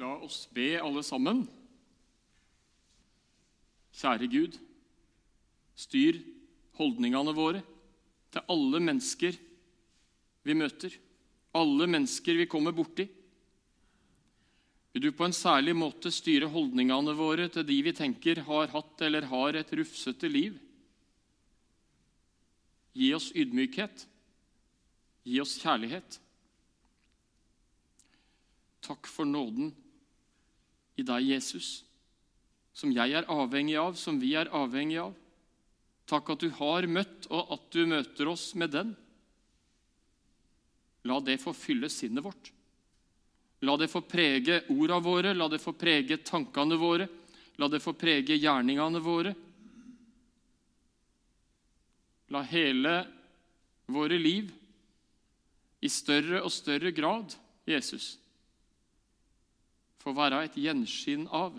La 0.00 0.14
oss 0.24 0.46
be 0.48 0.78
alle 0.80 1.02
sammen. 1.04 1.42
Kjære 4.00 4.28
Gud, 4.32 4.54
styr 5.76 6.16
holdningene 6.78 7.34
våre 7.36 7.60
til 8.32 8.46
alle 8.54 8.80
mennesker 8.80 9.36
vi 10.46 10.56
møter, 10.56 10.94
alle 11.52 11.88
mennesker 11.90 12.38
vi 12.38 12.46
kommer 12.48 12.72
borti. 12.72 13.04
Vil 14.94 15.04
du 15.04 15.10
på 15.12 15.26
en 15.28 15.36
særlig 15.36 15.74
måte 15.76 16.08
styre 16.14 16.48
holdningene 16.48 17.12
våre 17.18 17.50
til 17.52 17.68
de 17.68 17.76
vi 17.84 17.92
tenker 17.94 18.40
har 18.48 18.72
hatt 18.72 19.04
eller 19.04 19.28
har 19.28 19.58
et 19.60 19.74
rufsete 19.82 20.32
liv? 20.32 20.56
Gi 22.96 23.12
oss 23.14 23.28
ydmykhet. 23.36 24.06
Gi 25.28 25.36
oss 25.44 25.58
kjærlighet. 25.60 26.16
Takk 28.80 29.06
for 29.06 29.28
nåden 29.28 29.74
i 31.00 31.06
deg, 31.06 31.24
Jesus, 31.32 31.80
som 32.76 32.92
jeg 32.94 33.16
er 33.16 33.28
avhengig 33.32 33.76
av, 33.80 33.96
som 33.98 34.20
vi 34.20 34.34
er 34.38 34.52
avhengig 34.54 35.00
av. 35.02 35.16
Takk 36.10 36.32
at 36.34 36.44
du 36.44 36.50
har 36.58 36.88
møtt, 36.90 37.28
og 37.30 37.52
at 37.56 37.68
du 37.74 37.84
møter 37.88 38.30
oss 38.30 38.50
med 38.58 38.74
den. 38.74 38.94
La 41.08 41.20
det 41.24 41.38
få 41.40 41.54
fylle 41.56 41.88
sinnet 41.92 42.24
vårt. 42.24 42.50
La 43.64 43.76
det 43.76 43.90
få 43.92 44.02
prege 44.08 44.62
orda 44.72 44.98
våre, 45.04 45.34
la 45.36 45.48
det 45.52 45.60
få 45.60 45.74
prege 45.76 46.20
tankene 46.24 46.78
våre, 46.80 47.06
la 47.60 47.68
det 47.68 47.82
få 47.84 47.92
prege 47.92 48.38
gjerningene 48.40 49.02
våre. 49.04 49.34
La 52.32 52.44
hele 52.48 52.94
våre 53.90 54.16
liv 54.20 54.48
i 55.80 55.88
større 55.90 56.40
og 56.44 56.52
større 56.54 56.92
grad, 56.94 57.34
Jesus, 57.68 58.14
få 60.00 60.14
være 60.16 60.44
et 60.46 60.56
gjenskinn 60.58 61.26
av, 61.28 61.56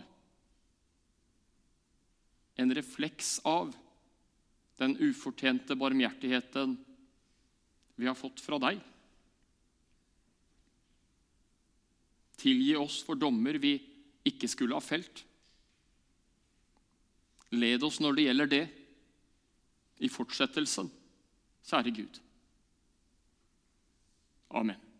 en 2.61 2.75
refleks 2.75 3.39
av, 3.47 3.71
den 4.81 4.95
ufortjente 4.97 5.77
barmhjertigheten 5.77 6.73
vi 8.01 8.07
har 8.09 8.17
fått 8.17 8.41
fra 8.41 8.57
deg. 8.61 8.79
Tilgi 12.41 12.73
oss 12.81 13.01
for 13.05 13.19
dommer 13.19 13.59
vi 13.61 13.75
ikke 14.25 14.49
skulle 14.49 14.77
ha 14.77 14.81
felt. 14.81 15.21
Led 17.53 17.83
oss 17.85 17.99
når 18.01 18.17
det 18.17 18.25
gjelder 18.25 18.51
det, 18.55 18.63
i 20.01 20.09
fortsettelsen, 20.09 20.87
kjære 21.69 21.93
Gud. 21.93 22.15
Amen. 24.57 24.90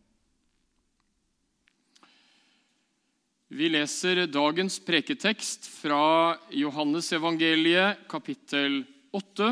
Vi 3.52 3.68
leser 3.68 4.28
dagens 4.32 4.78
preketekst 4.80 5.66
fra 5.68 6.38
Johannes 6.56 7.10
evangeliet, 7.12 8.06
kapittel 8.08 8.78
8, 9.12 9.50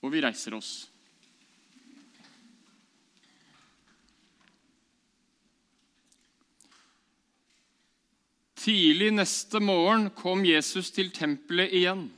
og 0.00 0.14
vi 0.14 0.22
reiser 0.24 0.56
oss. 0.56 0.70
Tidlig 8.56 9.12
neste 9.12 9.60
morgen 9.60 10.08
kom 10.16 10.48
Jesus 10.48 10.88
til 10.88 11.12
tempelet 11.12 11.76
igjen. 11.76 12.08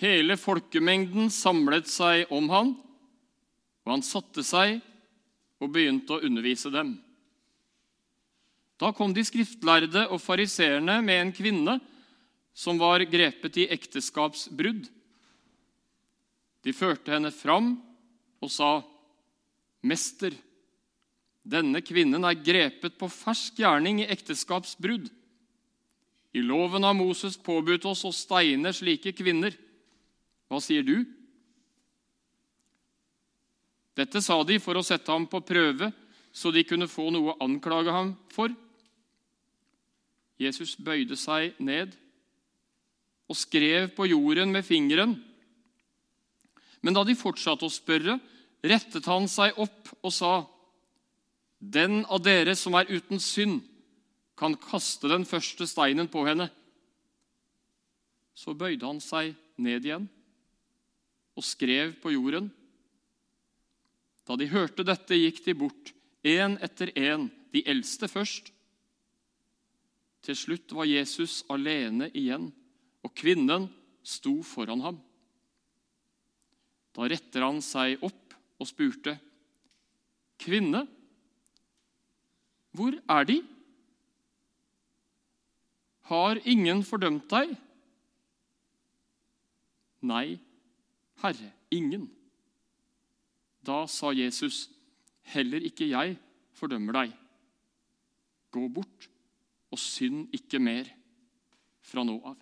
Hele 0.00 0.40
folkemengden 0.40 1.28
samlet 1.28 1.92
seg 1.92 2.32
om 2.32 2.48
han, 2.48 2.76
og 3.84 3.98
han 3.98 4.08
satte 4.08 4.40
seg 4.40 4.78
og 5.60 5.76
begynte 5.76 6.16
å 6.16 6.24
undervise 6.24 6.72
dem. 6.72 6.96
Da 8.82 8.90
kom 8.90 9.12
de 9.14 9.22
skriftlærde 9.22 10.08
og 10.10 10.18
fariseerne 10.18 10.96
med 11.06 11.20
en 11.20 11.32
kvinne 11.34 11.76
som 12.50 12.80
var 12.80 13.04
grepet 13.06 13.60
i 13.62 13.68
ekteskapsbrudd. 13.70 14.88
De 16.66 16.74
førte 16.74 17.14
henne 17.14 17.30
fram 17.30 17.76
og 18.42 18.50
sa, 18.50 18.82
'Mester, 19.82 20.34
denne 21.46 21.78
kvinnen 21.82 22.24
er 22.24 22.42
grepet 22.42 22.98
på 22.98 23.06
fersk 23.10 23.62
gjerning 23.62 24.02
i 24.02 24.10
ekteskapsbrudd.' 24.10 25.10
I 26.34 26.40
loven 26.40 26.82
har 26.82 26.94
Moses 26.96 27.36
påbudt 27.36 27.84
oss 27.84 28.06
å 28.08 28.12
steine 28.12 28.72
slike 28.72 29.12
kvinner. 29.12 29.52
Hva 30.48 30.58
sier 30.64 30.82
du? 30.82 31.04
Dette 33.94 34.22
sa 34.24 34.42
de 34.42 34.56
for 34.58 34.74
å 34.74 34.82
sette 34.82 35.12
ham 35.12 35.26
på 35.28 35.42
prøve, 35.44 35.92
så 36.32 36.50
de 36.50 36.64
kunne 36.64 36.88
få 36.88 37.10
noe 37.12 37.34
å 37.34 37.40
anklage 37.44 37.92
ham 37.92 38.14
for. 38.32 38.48
Jesus 40.42 40.74
bøyde 40.76 41.16
seg 41.18 41.58
ned 41.62 41.94
og 43.30 43.38
skrev 43.38 43.90
på 43.96 44.08
jorden 44.10 44.52
med 44.52 44.66
fingeren. 44.66 45.14
Men 46.82 46.96
da 46.96 47.04
de 47.06 47.16
fortsatte 47.16 47.66
å 47.66 47.72
spørre, 47.72 48.18
rettet 48.62 49.06
han 49.08 49.28
seg 49.30 49.58
opp 49.62 49.92
og 50.02 50.12
sa, 50.12 50.46
'Den 51.62 52.04
av 52.10 52.22
dere 52.22 52.56
som 52.58 52.74
er 52.74 52.90
uten 52.90 53.20
synd, 53.20 53.62
kan 54.36 54.56
kaste 54.56 55.08
den 55.08 55.24
første 55.24 55.66
steinen 55.66 56.08
på 56.08 56.26
henne.' 56.26 56.50
Så 58.34 58.54
bøyde 58.58 58.86
han 58.86 59.00
seg 59.00 59.36
ned 59.56 59.84
igjen 59.84 60.08
og 61.36 61.44
skrev 61.44 61.94
på 62.02 62.12
jorden. 62.12 62.50
Da 64.26 64.36
de 64.36 64.48
hørte 64.48 64.84
dette, 64.84 65.14
gikk 65.14 65.44
de 65.44 65.54
bort, 65.54 65.92
én 66.24 66.58
etter 66.62 66.92
én, 66.96 67.30
de 67.52 67.62
eldste 67.66 68.08
først. 68.08 68.52
Til 70.22 70.38
slutt 70.38 70.72
var 70.76 70.86
Jesus 70.86 71.40
alene 71.50 72.08
igjen, 72.14 72.50
og 73.02 73.14
kvinnen 73.18 73.66
sto 74.06 74.36
foran 74.46 74.82
ham. 74.84 75.00
Da 76.94 77.08
retter 77.10 77.42
han 77.42 77.58
seg 77.64 78.02
opp 78.04 78.36
og 78.62 78.68
spurte, 78.68 79.16
'Kvinne, 80.38 80.86
hvor 82.74 82.94
er 83.08 83.24
De?' 83.24 83.42
Har 86.10 86.40
ingen 86.44 86.82
fordømt 86.82 87.28
deg? 87.30 87.54
Nei, 90.02 90.38
Herre, 91.22 91.52
ingen. 91.70 92.08
Da 93.62 93.86
sa 93.86 94.10
Jesus, 94.10 94.66
heller 95.22 95.62
ikke 95.62 95.86
jeg 95.86 96.18
fordømmer 96.58 96.98
deg. 96.98 97.14
Gå 98.50 98.66
bort 98.68 99.06
og 99.72 99.80
synd 99.80 100.28
ikke 100.36 100.60
mer 100.62 100.88
fra 101.82 102.04
nå 102.06 102.18
av. 102.28 102.36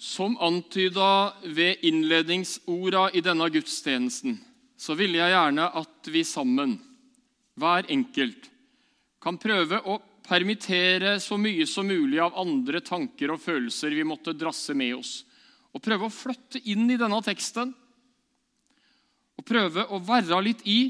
Som 0.00 0.38
antyda 0.40 1.32
ved 1.44 1.84
innledningsorda 1.86 3.10
i 3.14 3.20
denne 3.24 3.50
gudstjenesten, 3.52 4.38
så 4.80 4.96
ville 4.96 5.20
jeg 5.20 5.34
gjerne 5.34 5.66
at 5.76 6.08
vi 6.08 6.24
sammen, 6.24 6.78
hver 7.60 7.84
enkelt, 7.92 8.48
kan 9.20 9.36
prøve 9.36 9.82
å 9.84 9.98
permittere 10.24 11.18
så 11.20 11.36
mye 11.36 11.66
som 11.68 11.88
mulig 11.90 12.20
av 12.22 12.38
andre 12.40 12.80
tanker 12.80 13.34
og 13.34 13.42
følelser 13.42 13.92
vi 13.92 14.06
måtte 14.08 14.32
drasse 14.32 14.72
med 14.72 14.94
oss, 14.96 15.12
og 15.70 15.82
prøve 15.84 16.08
å 16.08 16.12
flytte 16.12 16.62
inn 16.70 16.88
i 16.90 16.98
denne 16.98 17.20
teksten 17.24 17.72
og 19.40 19.46
prøve 19.46 19.86
å 19.88 20.00
være 20.04 20.40
litt 20.44 20.64
i 20.68 20.80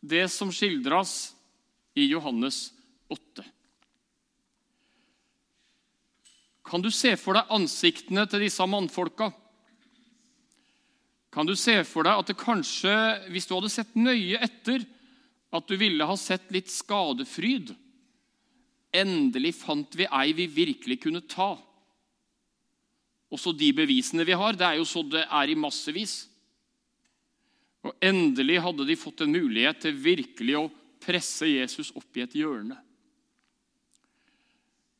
det 0.00 0.26
som 0.30 0.50
skildres 0.52 1.32
i 1.98 2.06
Johannes 2.10 2.68
8. 3.10 3.44
Kan 6.68 6.84
du 6.84 6.90
se 6.92 7.14
for 7.16 7.38
deg 7.38 7.54
ansiktene 7.54 8.26
til 8.28 8.44
disse 8.44 8.66
mannfolka? 8.68 9.30
Kan 11.32 11.48
du 11.48 11.54
se 11.56 11.80
for 11.88 12.04
deg 12.04 12.20
at 12.20 12.28
det 12.28 12.38
kanskje, 12.40 12.92
hvis 13.32 13.48
du 13.48 13.54
hadde 13.56 13.72
sett 13.72 13.96
nøye 13.96 14.40
etter, 14.44 14.84
at 15.48 15.64
du 15.64 15.78
ville 15.80 16.04
ha 16.04 16.16
sett 16.20 16.50
litt 16.52 16.68
skadefryd? 16.72 17.72
Endelig 18.92 19.54
fant 19.60 19.96
vi 19.96 20.08
ei 20.08 20.34
vi 20.36 20.48
virkelig 20.52 21.00
kunne 21.04 21.24
ta. 21.24 21.54
Også 23.28 23.52
de 23.52 23.68
bevisene 23.76 24.24
vi 24.24 24.36
har, 24.36 24.56
det 24.56 24.64
er 24.64 24.78
jo 24.80 24.86
så 24.88 25.02
det 25.04 25.24
er 25.26 25.52
i 25.52 25.56
massevis. 25.58 26.22
Og 27.84 27.94
endelig 28.02 28.58
hadde 28.64 28.86
de 28.88 28.96
fått 28.98 29.22
en 29.24 29.32
mulighet 29.32 29.82
til 29.84 29.96
virkelig 29.96 30.56
å 30.58 30.68
presse 31.02 31.46
Jesus 31.48 31.92
opp 31.96 32.16
i 32.18 32.24
et 32.24 32.36
hjørne. 32.36 32.76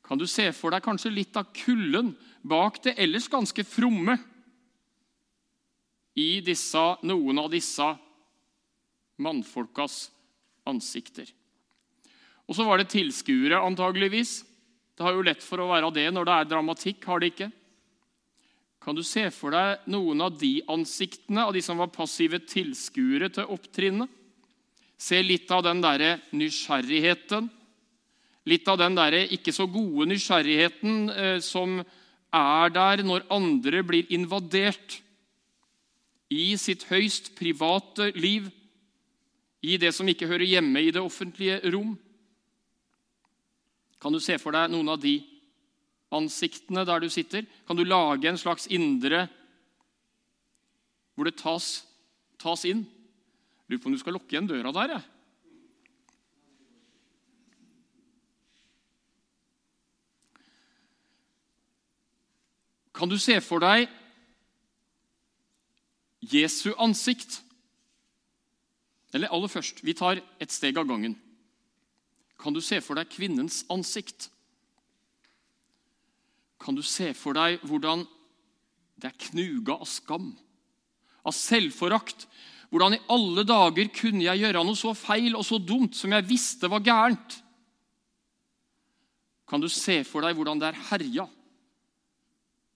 Kan 0.09 0.21
du 0.21 0.25
se 0.31 0.47
for 0.57 0.73
deg 0.73 0.85
kanskje 0.85 1.13
litt 1.13 1.37
av 1.37 1.51
kulden 1.53 2.15
bak 2.41 2.79
det 2.85 2.95
ellers 3.01 3.29
ganske 3.29 3.65
fromme 3.67 4.15
i 6.17 6.41
disse, 6.45 6.85
noen 7.05 7.43
av 7.43 7.51
disse 7.53 7.89
mannfolkas 9.21 10.07
ansikter? 10.69 11.29
Og 12.49 12.57
så 12.57 12.65
var 12.65 12.81
det 12.81 12.89
tilskuere, 12.95 13.61
antageligvis. 13.61 14.39
Det 14.97 15.05
har 15.05 15.13
jo 15.13 15.27
lett 15.27 15.45
for 15.45 15.61
å 15.61 15.69
være 15.69 15.93
det 15.93 16.07
når 16.15 16.25
det 16.25 16.37
er 16.37 16.53
dramatikk, 16.55 17.05
har 17.05 17.21
det 17.21 17.35
ikke? 17.35 17.51
Kan 18.89 18.97
du 18.97 19.03
se 19.05 19.27
for 19.29 19.53
deg 19.53 19.83
noen 19.93 20.23
av 20.25 20.39
de 20.41 20.63
ansiktene 20.73 21.43
av 21.45 21.51
de 21.53 21.61
som 21.61 21.77
var 21.77 21.91
passive 21.93 22.39
tilskuere 22.49 23.29
til 23.37 23.51
opptrinnet? 23.53 24.09
Se 24.97 25.19
litt 25.21 25.53
av 25.53 25.61
den 25.67 25.83
derre 25.85 26.15
nysgjerrigheten, 26.33 27.51
litt 28.49 28.73
av 28.73 28.81
den 28.81 28.97
derre 28.97 29.21
ikke 29.37 29.53
så 29.53 29.69
gode 29.69 30.09
nysgjerrigheten 30.09 31.13
eh, 31.13 31.37
som 31.45 31.83
er 32.33 32.73
der 32.73 33.05
når 33.05 33.29
andre 33.29 33.85
blir 33.85 34.09
invadert 34.09 35.03
i 36.33 36.55
sitt 36.57 36.89
høyst 36.89 37.35
private 37.37 38.09
liv, 38.17 38.49
i 39.61 39.77
det 39.77 39.93
som 39.93 40.09
ikke 40.09 40.33
hører 40.33 40.49
hjemme 40.49 40.81
i 40.81 40.95
det 40.97 41.05
offentlige 41.05 41.61
rom. 41.77 41.93
Kan 44.01 44.17
du 44.17 44.25
se 44.25 44.41
for 44.41 44.57
deg 44.57 44.73
noen 44.73 44.97
av 44.97 45.05
de 45.05 45.19
ansiktene 46.15 46.85
der 46.89 47.03
du 47.03 47.09
sitter? 47.13 47.45
Kan 47.67 47.77
du 47.77 47.85
lage 47.85 48.29
en 48.29 48.41
slags 48.41 48.67
indre 48.67 49.27
hvor 51.15 51.27
det 51.27 51.39
tas, 51.41 51.83
tas 52.39 52.63
inn? 52.69 52.85
Lurer 53.69 53.83
på 53.83 53.91
om 53.91 53.97
du 53.97 54.01
skal 54.01 54.15
lukke 54.15 54.37
igjen 54.37 54.47
døra 54.49 54.73
der. 54.73 54.93
jeg. 54.95 55.07
Kan 62.99 63.11
du 63.11 63.19
se 63.19 63.37
for 63.45 63.63
deg 63.63 63.87
Jesu 66.19 66.73
ansikt? 66.83 67.43
Eller 69.15 69.31
aller 69.33 69.49
først, 69.49 69.85
vi 69.87 69.95
tar 69.97 70.19
et 70.41 70.53
steg 70.53 70.79
av 70.79 70.89
gangen. 70.89 71.15
Kan 72.39 72.55
du 72.55 72.61
se 72.63 72.81
for 72.83 72.99
deg 72.99 73.11
kvinnens 73.11 73.63
ansikt? 73.71 74.29
Kan 76.59 76.77
du 76.77 76.83
se 76.83 77.13
for 77.17 77.39
deg 77.39 77.63
hvordan 77.67 78.05
det 78.99 79.13
er 79.13 79.21
knuga 79.29 79.79
av 79.79 79.89
skam, 79.89 80.33
av 81.23 81.35
selvforakt? 81.37 82.27
Hvordan 82.69 82.99
i 82.99 83.05
alle 83.15 83.45
dager 83.49 83.89
kunne 83.95 84.27
jeg 84.27 84.43
gjøre 84.43 84.65
noe 84.67 84.77
så 84.77 84.93
feil 84.99 85.37
og 85.39 85.47
så 85.47 85.61
dumt 85.63 85.97
som 85.97 86.13
jeg 86.13 86.27
visste 86.29 86.69
var 86.69 86.85
gærent? 86.85 87.39
Kan 89.49 89.63
du 89.63 89.71
se 89.73 90.03
for 90.05 90.27
deg 90.27 90.37
hvordan 90.37 90.61
det 90.61 90.69
er 90.69 90.83
herja? 90.91 91.25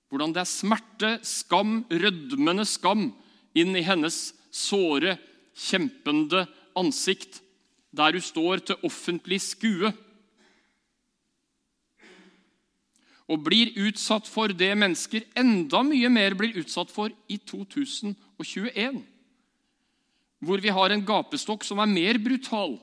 Hvordan 0.09 0.33
det 0.33 0.43
er 0.45 0.49
smerte, 0.49 1.11
skam, 1.25 1.83
rødmende 1.91 2.65
skam 2.69 3.11
inn 3.57 3.77
i 3.77 3.85
hennes 3.85 4.31
såre, 4.53 5.19
kjempende 5.53 6.47
ansikt, 6.79 7.43
der 7.93 8.17
hun 8.17 8.25
står 8.25 8.63
til 8.65 8.87
offentlig 8.89 9.43
skue 9.45 9.93
og 13.33 13.41
blir 13.47 13.73
utsatt 13.81 14.29
for 14.29 14.53
det 14.53 14.75
mennesker 14.77 15.25
enda 15.39 15.81
mye 15.87 16.11
mer 16.13 16.37
blir 16.37 16.59
utsatt 16.61 16.91
for 16.93 17.13
i 17.33 17.39
2021, 17.41 18.99
hvor 20.43 20.61
vi 20.61 20.75
har 20.75 20.93
en 20.93 21.05
gapestokk 21.07 21.65
som 21.65 21.81
er 21.81 21.89
mer 21.89 22.21
brutal 22.21 22.77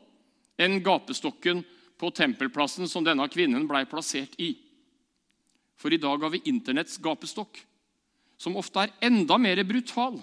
enn 0.59 0.79
gapestokken 0.83 1.61
på 1.99 2.09
tempelplassen 2.15 2.89
som 2.89 3.05
denne 3.05 3.27
kvinnen 3.29 3.67
blei 3.69 3.83
plassert 3.89 4.33
i. 4.41 4.53
For 5.79 5.93
i 5.93 6.01
dag 6.01 6.23
har 6.23 6.33
vi 6.33 6.41
Internetts 6.49 6.97
gapestokk, 7.03 7.61
som 8.39 8.57
ofte 8.59 8.87
er 8.87 8.95
enda 9.05 9.37
mer 9.37 9.61
brutal 9.67 10.17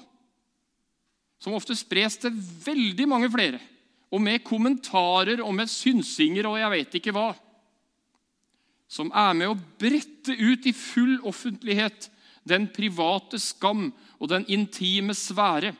som 1.42 1.56
ofte 1.56 1.76
spres 1.76 2.16
til 2.20 2.32
veldig 2.64 3.06
mange 3.08 3.28
flere, 3.32 3.60
og 4.08 4.22
med 4.22 4.44
kommentarer 4.46 5.42
og 5.44 5.52
med 5.54 5.70
synsinger 5.70 6.48
og 6.48 6.56
jeg 6.60 6.72
vet 6.72 6.96
ikke 7.00 7.14
hva, 7.14 7.30
som 8.88 9.10
er 9.10 9.34
med 9.34 9.50
å 9.50 9.58
brette 9.80 10.34
ut 10.34 10.66
i 10.66 10.72
full 10.76 11.18
offentlighet 11.26 12.08
den 12.46 12.68
private 12.70 13.40
skam 13.42 13.90
og 14.20 14.30
den 14.30 14.46
intime 14.52 15.14
sfære. 15.16 15.74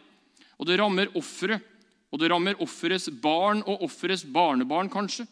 Og 0.59 0.67
det 0.67 0.79
rammer 0.81 1.13
offeret, 1.19 1.63
og 2.11 2.21
det 2.21 2.31
rammer 2.33 2.59
offerets 2.63 3.09
barn 3.23 3.63
og 3.67 3.85
offerets 3.87 4.25
barnebarn, 4.25 4.91
kanskje. 4.91 5.27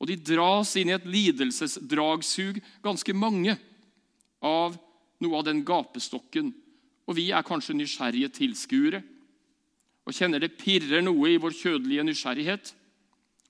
Og 0.00 0.10
de 0.10 0.16
dras 0.18 0.74
inn 0.76 0.90
i 0.90 0.96
et 0.96 1.06
lidelsesdragsug, 1.08 2.58
ganske 2.84 3.14
mange, 3.16 3.56
av 4.44 4.76
noe 5.22 5.38
av 5.38 5.46
den 5.46 5.62
gapestokken. 5.66 6.50
Og 7.06 7.16
vi 7.18 7.30
er 7.32 7.46
kanskje 7.46 7.76
nysgjerrige 7.78 8.32
tilskuere 8.36 9.02
og 10.06 10.14
kjenner 10.14 10.42
det 10.42 10.54
pirrer 10.58 11.02
noe 11.02 11.32
i 11.32 11.38
vår 11.42 11.54
kjødelige 11.56 12.04
nysgjerrighet 12.06 12.72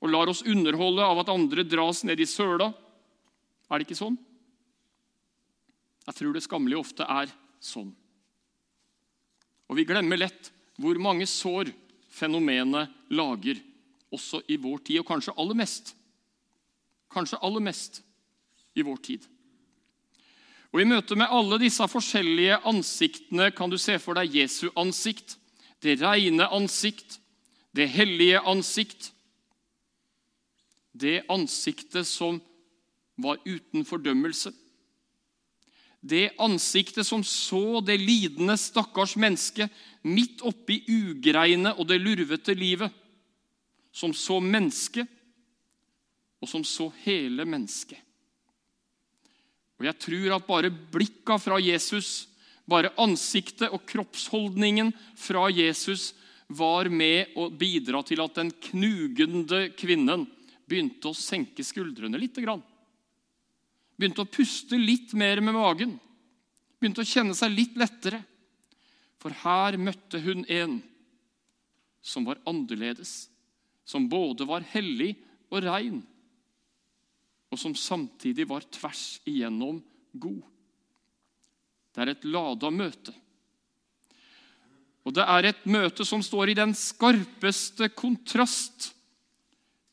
og 0.01 0.13
lar 0.13 0.31
oss 0.33 0.45
underholde 0.47 1.05
av 1.05 1.21
at 1.21 1.33
andre 1.33 1.65
dras 1.69 2.03
ned 2.09 2.21
i 2.21 2.29
søla. 2.29 2.71
Er 3.67 3.79
det 3.79 3.87
ikke 3.87 3.99
sånn? 3.99 4.19
Jeg 6.07 6.19
tror 6.19 6.35
det 6.35 6.45
skammelige 6.45 6.83
ofte 6.83 7.07
er 7.11 7.31
sånn. 7.63 7.91
Og 9.67 9.79
vi 9.79 9.87
glemmer 9.89 10.21
lett 10.21 10.53
hvor 10.79 10.99
mange 11.03 11.27
sår 11.27 11.73
fenomenet 12.13 12.93
lager, 13.11 13.59
også 14.15 14.45
i 14.53 14.59
vår 14.61 14.85
tid, 14.87 15.01
og 15.03 15.09
kanskje 15.09 15.35
aller 15.37 15.59
mest. 15.59 15.97
Kanskje 17.13 17.41
aller 17.43 17.65
mest 17.65 17.99
i 18.79 18.85
vår 18.87 19.01
tid. 19.03 19.25
Og 20.71 20.83
I 20.83 20.87
møte 20.87 21.17
med 21.19 21.33
alle 21.33 21.59
disse 21.59 21.85
forskjellige 21.91 22.61
ansiktene 22.69 23.51
kan 23.57 23.73
du 23.73 23.79
se 23.81 23.97
for 24.03 24.19
deg 24.19 24.35
Jesu 24.37 24.69
ansikt 24.79 25.39
det 25.83 26.01
reine 26.01 26.49
ansikt, 26.53 27.21
det 27.77 27.89
hellige 27.89 28.41
ansikt. 28.41 29.13
Det 30.93 31.23
ansiktet 31.29 32.09
som 32.09 32.41
var 33.17 33.41
uten 33.45 33.85
fordømmelse. 33.85 34.53
Det 36.01 36.37
ansiktet 36.39 37.07
som 37.07 37.25
så 37.25 37.81
det 37.81 37.97
lidende, 37.99 38.55
stakkars 38.61 39.17
mennesket 39.19 39.73
midt 40.07 40.45
oppi 40.47 40.83
ugreiene 40.87 41.73
og 41.75 41.89
det 41.91 41.99
lurvete 42.03 42.55
livet. 42.55 42.93
Som 43.97 44.13
så 44.15 44.39
mennesket, 44.45 45.09
og 46.43 46.51
som 46.51 46.65
så 46.69 46.91
hele 47.07 47.47
mennesket. 47.49 47.99
Og 49.81 49.85
Jeg 49.89 49.99
tror 50.01 50.37
at 50.37 50.47
bare 50.47 50.71
blikka 50.71 51.39
fra 51.41 51.59
Jesus 51.61 52.29
bare 52.67 52.93
ansiktet 52.99 53.71
og 53.71 53.85
kroppsholdningen 53.87 54.91
fra 55.19 55.47
Jesus 55.55 56.13
var 56.49 56.91
med 56.91 57.35
å 57.39 57.49
bidra 57.51 58.03
til 58.07 58.23
at 58.23 58.39
den 58.39 58.51
knugende 58.71 59.69
kvinnen 59.79 60.27
begynte 60.67 61.11
å 61.11 61.19
senke 61.19 61.65
skuldrene 61.67 62.19
litt. 62.19 62.39
Begynte 63.97 64.25
å 64.25 64.29
puste 64.29 64.79
litt 64.79 65.15
mer 65.17 65.41
med 65.41 65.57
magen. 65.57 65.97
Begynte 66.81 67.05
å 67.05 67.09
kjenne 67.09 67.37
seg 67.37 67.55
litt 67.55 67.79
lettere. 67.81 68.21
For 69.23 69.33
her 69.43 69.79
møtte 69.81 70.21
hun 70.23 70.45
en 70.53 70.81
som 72.05 72.27
var 72.29 72.41
annerledes. 72.47 73.27
Som 73.87 74.09
både 74.11 74.47
var 74.49 74.67
hellig 74.75 75.15
og 75.51 75.63
rein, 75.63 76.01
og 77.55 77.61
som 77.61 77.75
samtidig 77.79 78.49
var 78.51 78.67
tvers 78.75 79.21
igjennom 79.29 79.79
god. 80.13 80.43
Det 81.95 82.03
er 82.03 82.13
et 82.13 82.27
lada 82.29 82.71
møte. 82.75 83.15
Og 85.07 85.15
det 85.15 85.23
er 85.23 85.47
et 85.47 85.67
møte 85.71 86.05
som 86.05 86.23
står 86.25 86.51
i 86.51 86.59
den 86.59 86.75
skarpeste 86.75 87.89
kontrast 87.95 88.91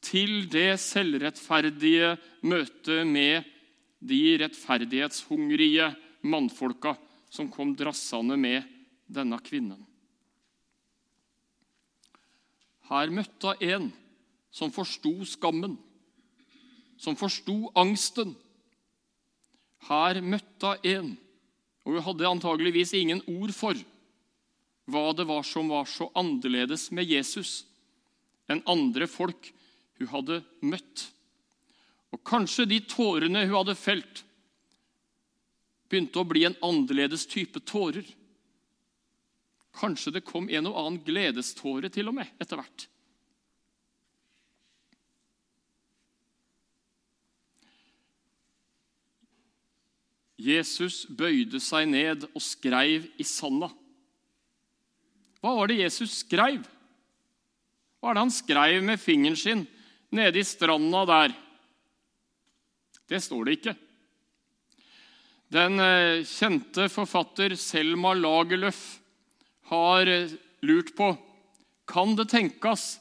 til 0.03 0.47
det 0.51 0.81
selvrettferdige 0.81 2.15
møtet 2.49 3.05
med 3.07 3.52
de 4.03 4.19
rettferdighetshungrige 4.41 5.89
mannfolka 6.27 6.95
som 7.31 7.49
kom 7.51 7.73
drassende 7.77 8.37
med 8.37 8.67
denne 9.07 9.39
kvinnen. 9.43 9.79
Her 12.91 13.11
møtte 13.15 13.55
hun 13.55 13.69
en 13.69 13.89
som 14.53 14.71
forsto 14.71 15.15
skammen, 15.25 15.77
som 16.99 17.15
forsto 17.17 17.71
angsten. 17.79 18.35
Her 19.87 20.19
møtte 20.21 20.75
hun 20.83 20.89
en 20.93 21.13
og 21.83 21.97
hun 21.97 22.05
hadde 22.05 22.29
antageligvis 22.29 22.93
ingen 22.95 23.21
ord 23.27 23.51
for 23.55 23.79
hva 24.91 25.03
det 25.15 25.25
var 25.27 25.43
som 25.47 25.69
var 25.71 25.87
så 25.87 26.09
annerledes 26.19 26.89
med 26.95 27.07
Jesus 27.07 27.63
enn 28.51 28.63
andre 28.69 29.07
folk 29.07 29.49
hun 29.99 30.09
hadde 30.11 30.39
møtt. 30.63 31.09
Og 32.13 32.21
kanskje 32.27 32.67
de 32.69 32.79
tårene 32.85 33.47
hun 33.47 33.57
hadde 33.57 33.75
felt, 33.77 34.23
begynte 35.89 36.21
å 36.21 36.27
bli 36.29 36.45
en 36.47 36.57
annerledes 36.65 37.25
type 37.29 37.61
tårer. 37.69 38.05
Kanskje 39.77 40.13
det 40.17 40.25
kom 40.25 40.49
en 40.49 40.69
og 40.69 40.77
annen 40.77 41.03
gledeståre 41.05 41.89
til 41.93 42.11
og 42.11 42.19
med 42.21 42.29
etter 42.41 42.59
hvert. 42.61 42.87
Jesus 50.43 51.05
bøyde 51.07 51.61
seg 51.63 51.87
ned 51.87 52.25
og 52.33 52.41
skreiv 52.43 53.05
i 53.21 53.25
sanda. 53.25 53.69
Hva 55.39 55.53
var 55.55 55.69
det 55.69 55.79
Jesus 55.79 56.19
skreiv? 56.23 56.65
Hva 58.01 58.11
er 58.11 58.17
det 58.17 58.23
han 58.25 58.33
skreiv 58.33 58.83
med 58.83 58.99
fingeren 58.99 59.39
sin 59.39 59.63
nede 60.13 60.41
i 60.41 60.47
stranda 60.47 61.05
der? 61.07 61.35
Det 63.09 63.19
står 63.21 63.45
det 63.45 63.57
ikke. 63.57 63.75
Den 65.53 65.77
eh, 65.83 66.23
kjente 66.25 66.87
forfatter 66.89 67.53
Selma 67.59 68.13
Lagerlöf 68.17 68.81
har 69.69 70.09
eh, 70.09 70.33
lurt 70.65 70.95
på 70.97 71.13
kan 71.89 72.15
det 72.15 72.29
tenkes 72.31 72.97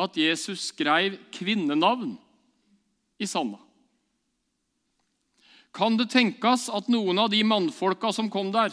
at 0.00 0.16
Jesus 0.18 0.70
skrev 0.72 1.18
kvinnenavn 1.34 2.16
i 3.20 3.28
sanda. 3.30 3.60
Kan 5.74 5.98
det 5.98 6.08
tenkes 6.14 6.68
at 6.72 6.88
noen 6.90 7.18
av 7.20 7.30
de 7.30 7.42
mannfolka 7.46 8.12
som 8.14 8.30
kom 8.32 8.50
der, 8.54 8.72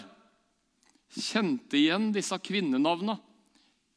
kjente 1.11 1.77
igjen 1.77 2.11
disse 2.15 2.37
kvinnenavna? 2.39 3.17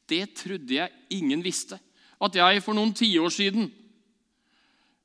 Det 0.09 0.35
trodde 0.37 0.75
jeg 0.75 0.91
ingen 1.13 1.41
visste. 1.45 1.79
At 2.21 2.35
jeg 2.37 2.61
for 2.65 2.77
noen 2.77 2.93
tiår 2.97 3.31
siden 3.33 3.69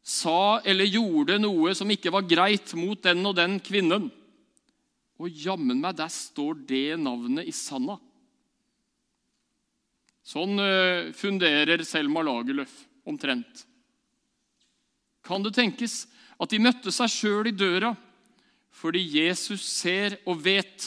sa 0.02 0.61
eller 0.64 0.88
gjorde 0.88 1.38
noe 1.40 1.75
som 1.76 1.90
ikke 1.92 2.12
var 2.12 2.28
greit 2.28 2.73
mot 2.78 3.00
den 3.04 3.25
og 3.28 3.37
den 3.38 3.59
kvinnen. 3.62 4.09
Og 5.21 5.28
jammen 5.28 5.80
meg, 5.83 5.99
der 5.99 6.09
står 6.12 6.62
det 6.69 6.97
navnet 7.00 7.49
i 7.49 7.54
sanda. 7.54 7.99
Sånn 10.25 10.61
eh, 10.62 11.11
funderer 11.16 11.83
Selma 11.85 12.23
Lagerlöf 12.25 12.73
omtrent. 13.09 13.64
Kan 15.26 15.45
det 15.45 15.54
tenkes 15.57 16.04
at 16.40 16.52
de 16.52 16.62
møtte 16.62 16.92
seg 16.95 17.12
sjøl 17.12 17.50
i 17.50 17.57
døra 17.57 17.92
fordi 18.80 19.02
Jesus 19.02 19.64
ser 19.66 20.14
og 20.30 20.38
vet 20.45 20.87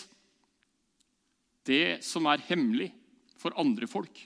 det 1.67 1.99
som 2.05 2.25
er 2.31 2.41
hemmelig 2.47 2.89
for 3.37 3.53
andre 3.59 3.89
folk? 3.91 4.23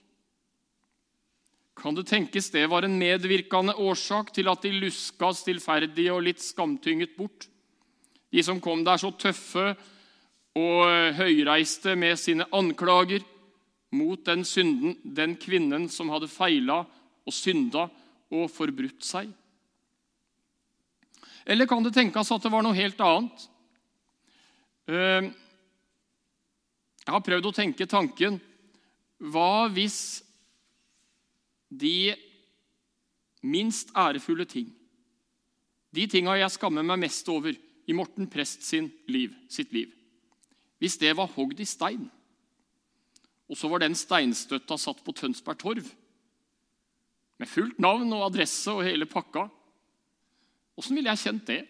Kan 1.77 1.93
det 1.93 2.07
tenkes 2.09 2.49
det 2.49 2.65
var 2.71 2.87
en 2.87 2.97
medvirkende 2.97 3.75
årsak 3.77 4.31
til 4.33 4.49
at 4.49 4.63
de 4.65 4.71
luska 4.81 5.29
stillferdige 5.37 6.13
og 6.13 6.23
litt 6.25 6.41
skamtynget 6.41 7.13
bort? 7.17 7.45
De 8.33 8.43
som 8.43 8.59
kom 8.61 8.81
der 8.85 8.97
så 8.97 9.11
tøffe 9.13 9.69
og 10.57 11.13
høyreiste 11.19 11.93
med 11.95 12.17
sine 12.17 12.47
anklager 12.51 13.21
mot 13.93 14.23
den, 14.25 14.43
synden, 14.43 14.97
den 15.03 15.37
kvinnen 15.39 15.85
som 15.89 16.09
hadde 16.11 16.27
feila 16.31 16.81
og 16.81 17.35
synda 17.35 17.85
og 18.33 18.49
forbrutt 18.51 19.05
seg? 19.05 19.29
Eller 21.47 21.69
kan 21.69 21.85
det 21.85 21.93
tenkes 21.95 22.33
at 22.33 22.43
det 22.43 22.51
var 22.51 22.65
noe 22.65 22.75
helt 22.75 22.99
annet? 23.05 23.47
Eh, 24.89 25.29
jeg 27.05 27.13
har 27.13 27.23
prøvd 27.23 27.47
å 27.47 27.55
tenke 27.55 27.85
tanken 27.87 28.37
Hva 29.19 29.67
hvis 29.71 30.26
de 31.69 32.15
minst 33.43 33.91
ærefulle 33.95 34.45
ting, 34.49 34.69
de 35.95 36.07
tinga 36.07 36.35
jeg 36.37 36.53
skammer 36.53 36.85
meg 36.85 36.99
mest 37.05 37.27
over 37.31 37.55
i 37.87 37.95
Morten 37.95 38.27
Prest 38.29 38.65
sin 38.67 38.89
liv, 39.07 39.33
sitt 39.49 39.71
liv, 39.73 39.91
hvis 40.77 40.97
det 41.01 41.13
var 41.17 41.31
hogd 41.35 41.59
i 41.59 41.67
stein, 41.67 42.09
og 43.47 43.57
så 43.57 43.69
var 43.71 43.81
den 43.81 43.95
steinstøtta 43.95 44.77
satt 44.79 44.99
på 45.05 45.15
Tønsberg 45.15 45.59
Torv, 45.61 45.87
med 47.37 47.49
fullt 47.49 47.79
navn 47.79 48.09
og 48.17 48.25
adresse 48.31 48.73
og 48.73 48.85
hele 48.87 49.05
pakka 49.05 49.45
Åssen 50.77 50.93
ville 50.93 51.09
jeg 51.09 51.23
kjent 51.25 51.47
det? 51.49 51.61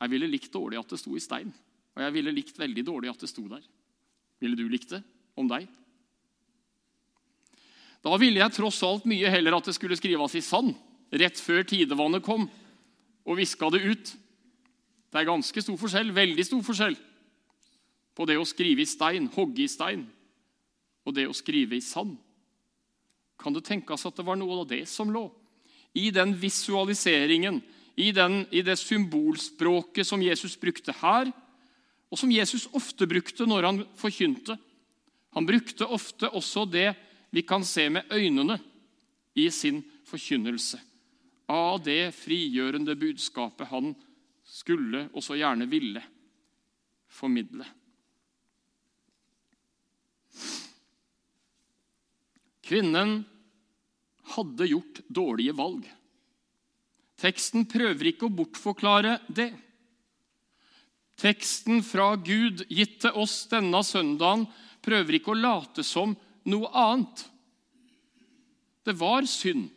Jeg 0.00 0.12
ville 0.12 0.28
likt 0.28 0.52
dårlig 0.52 0.76
at 0.76 0.90
det 0.92 0.98
sto 1.00 1.14
i 1.16 1.22
stein. 1.22 1.48
Og 1.96 2.02
jeg 2.04 2.12
ville 2.12 2.34
likt 2.34 2.58
veldig 2.60 2.84
dårlig 2.84 3.08
at 3.08 3.22
det 3.24 3.30
sto 3.30 3.44
der. 3.48 3.62
Ville 4.40 4.58
du 4.58 4.66
likt 4.68 4.92
det 4.92 5.00
om 5.40 5.48
deg? 5.48 5.64
Da 8.00 8.16
ville 8.20 8.40
jeg 8.40 8.54
tross 8.56 8.80
alt 8.86 9.04
mye 9.08 9.28
heller 9.32 9.58
at 9.58 9.68
det 9.68 9.76
skulle 9.76 9.98
skrives 9.98 10.36
i 10.38 10.44
sand 10.44 10.72
rett 11.10 11.40
før 11.42 11.64
tidevannet 11.66 12.24
kom 12.24 12.46
og 13.26 13.38
viska 13.38 13.68
det 13.74 13.82
ut. 13.84 14.12
Det 15.10 15.20
er 15.20 15.28
ganske 15.28 15.62
stor 15.62 15.76
forskjell, 15.78 16.12
veldig 16.14 16.44
stor 16.46 16.62
forskjell, 16.64 16.96
på 18.14 18.26
det 18.28 18.38
å 18.38 18.46
skrive 18.46 18.84
i 18.84 18.88
stein, 18.88 19.26
hogge 19.34 19.64
i 19.64 19.70
stein, 19.70 20.04
og 21.04 21.16
det 21.16 21.26
å 21.28 21.36
skrive 21.36 21.76
i 21.76 21.84
sand. 21.84 22.14
Kan 23.40 23.56
det 23.56 23.64
tenkes 23.66 24.06
at 24.06 24.16
det 24.16 24.26
var 24.26 24.38
noe 24.38 24.62
av 24.62 24.68
det 24.70 24.84
som 24.88 25.10
lå 25.12 25.26
i 25.96 26.12
den 26.14 26.36
visualiseringen, 26.38 27.58
i, 27.98 28.12
den, 28.14 28.44
i 28.54 28.62
det 28.62 28.76
symbolspråket 28.78 30.06
som 30.06 30.22
Jesus 30.22 30.54
brukte 30.60 30.94
her, 31.00 31.32
og 32.10 32.18
som 32.18 32.30
Jesus 32.30 32.68
ofte 32.74 33.08
brukte 33.10 33.46
når 33.46 33.66
han 33.66 33.80
forkynte? 33.98 34.54
Han 35.34 35.46
brukte 35.46 35.86
ofte 35.90 36.30
også 36.30 36.64
det 36.70 36.92
vi 37.30 37.42
kan 37.46 37.64
se 37.64 37.88
med 37.90 38.10
øynene 38.10 38.58
i 39.38 39.50
sin 39.50 39.82
forkynnelse 40.06 40.80
av 41.50 41.80
det 41.82 42.12
frigjørende 42.14 42.94
budskapet 42.98 43.70
han 43.70 43.92
skulle 44.46 45.06
og 45.14 45.22
så 45.22 45.38
gjerne 45.38 45.66
ville 45.70 46.02
formidle. 47.10 47.66
Kvinnen 52.70 53.16
hadde 54.36 54.68
gjort 54.70 55.00
dårlige 55.10 55.54
valg. 55.58 55.88
Teksten 57.20 57.66
prøver 57.68 58.12
ikke 58.12 58.28
å 58.28 58.34
bortforklare 58.34 59.16
det. 59.26 59.50
Teksten 61.20 61.82
fra 61.84 62.14
Gud 62.16 62.62
gitt 62.70 63.00
til 63.02 63.18
oss 63.18 63.42
denne 63.50 63.82
søndagen 63.84 64.46
prøver 64.80 65.18
ikke 65.18 65.34
å 65.34 65.40
late 65.40 65.84
som 65.84 66.14
noe 66.50 66.70
annet. 66.76 67.24
Det 68.84 68.96
var 68.98 69.26
synd. 69.28 69.68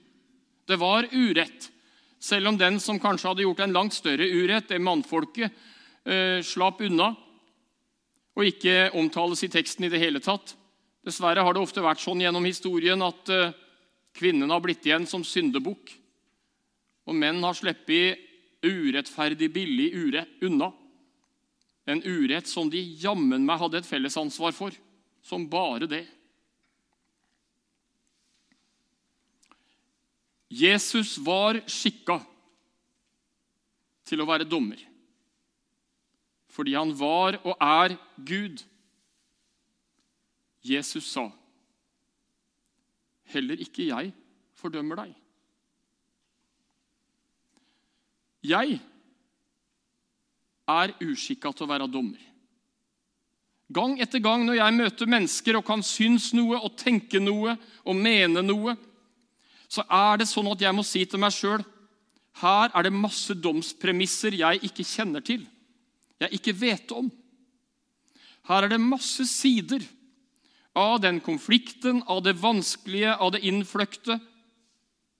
Det 0.66 0.80
var 0.80 1.08
urett. 1.12 1.70
Selv 2.24 2.48
om 2.54 2.58
den 2.58 2.80
som 2.80 3.00
kanskje 3.00 3.30
hadde 3.30 3.44
gjort 3.46 3.62
en 3.66 3.76
langt 3.76 3.94
større 3.94 4.26
urett, 4.26 4.70
det 4.72 4.80
mannfolket, 4.80 5.52
eh, 6.06 6.40
slapp 6.42 6.82
unna 6.82 7.14
og 8.34 8.48
ikke 8.48 8.94
omtales 8.98 9.44
i 9.46 9.52
teksten 9.52 9.86
i 9.86 9.92
det 9.94 10.02
hele 10.02 10.22
tatt. 10.24 10.56
Dessverre 11.04 11.44
har 11.44 11.54
det 11.54 11.62
ofte 11.62 11.84
vært 11.84 12.02
sånn 12.02 12.22
gjennom 12.24 12.46
historien 12.48 13.02
at 13.06 13.30
eh, 13.30 13.52
kvinnen 14.16 14.50
har 14.50 14.64
blitt 14.64 14.86
igjen 14.88 15.06
som 15.10 15.26
syndebukk, 15.28 15.92
og 17.04 17.18
menn 17.20 17.44
har 17.44 17.58
sluppet 17.58 18.22
urettferdig 18.64 19.50
billig 19.52 19.90
urett 19.92 20.46
unna. 20.48 20.72
En 21.86 22.00
urett 22.00 22.48
som 22.48 22.70
de 22.72 22.80
jammen 22.80 23.44
meg 23.44 23.60
hadde 23.60 23.82
et 23.82 23.90
fellesansvar 23.90 24.56
for, 24.56 24.72
som 25.24 25.50
bare 25.52 25.90
det. 25.92 26.06
Jesus 30.54 31.16
var 31.18 31.58
skikka 31.66 32.20
til 34.06 34.22
å 34.22 34.28
være 34.30 34.46
dommer 34.50 34.82
fordi 36.54 36.76
han 36.78 36.92
var 36.94 37.40
og 37.42 37.56
er 37.58 37.96
Gud. 38.22 38.60
Jesus 40.62 41.08
sa, 41.10 41.32
'Heller 43.26 43.58
ikke 43.58 43.88
jeg 43.88 44.14
fordømmer 44.54 45.02
deg.' 45.02 45.16
Jeg 48.44 48.80
er 50.68 50.94
uskikka 51.02 51.52
til 51.56 51.66
å 51.66 51.72
være 51.74 51.90
dommer. 51.90 52.22
Gang 53.74 53.96
etter 54.04 54.20
gang 54.20 54.44
når 54.46 54.60
jeg 54.60 54.78
møter 54.78 55.10
mennesker 55.10 55.58
og 55.58 55.66
kan 55.66 55.82
synes 55.82 56.34
noe 56.36 56.60
og 56.60 56.76
tenke 56.78 57.20
noe 57.24 57.56
og 57.82 57.96
mene 57.96 58.44
noe, 58.46 58.76
så 59.74 59.86
er 59.90 60.22
det 60.22 60.30
sånn 60.30 60.52
at 60.52 60.62
jeg 60.62 60.76
må 60.76 60.86
si 60.86 61.02
til 61.10 61.22
meg 61.22 61.34
sjøl 61.34 61.64
her 62.42 62.72
er 62.74 62.86
det 62.88 62.94
masse 62.96 63.36
domspremisser 63.38 64.34
jeg 64.40 64.64
ikke 64.66 64.86
kjenner 64.88 65.22
til, 65.26 65.44
jeg 66.22 66.40
ikke 66.40 66.56
vet 66.58 66.94
om. 66.96 67.12
Her 68.50 68.66
er 68.66 68.74
det 68.74 68.82
masse 68.82 69.26
sider 69.30 69.84
av 70.74 70.98
den 71.04 71.20
konflikten, 71.22 72.02
av 72.10 72.24
det 72.26 72.34
vanskelige, 72.42 73.14
av 73.14 73.36
det 73.36 73.44
innfløkte, 73.46 74.18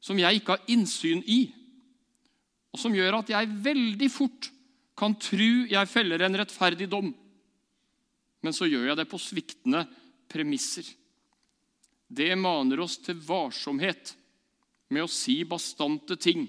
som 0.04 0.20
jeg 0.20 0.40
ikke 0.40 0.58
har 0.58 0.74
innsyn 0.74 1.22
i, 1.30 1.46
og 2.74 2.82
som 2.82 2.96
gjør 2.98 3.20
at 3.20 3.30
jeg 3.30 3.54
veldig 3.64 4.10
fort 4.12 4.50
kan 4.98 5.14
tro 5.22 5.52
jeg 5.70 5.90
feller 5.90 6.26
en 6.26 6.40
rettferdig 6.42 6.90
dom. 6.90 7.14
Men 8.44 8.56
så 8.56 8.66
gjør 8.68 8.90
jeg 8.90 9.00
det 9.00 9.08
på 9.12 9.22
sviktende 9.22 9.86
premisser. 10.30 10.88
Det 12.10 12.34
maner 12.38 12.82
oss 12.84 12.98
til 13.06 13.22
varsomhet 13.24 14.16
med 14.94 15.06
å 15.06 15.12
si 15.12 15.42
bastante 15.48 16.18
ting 16.20 16.46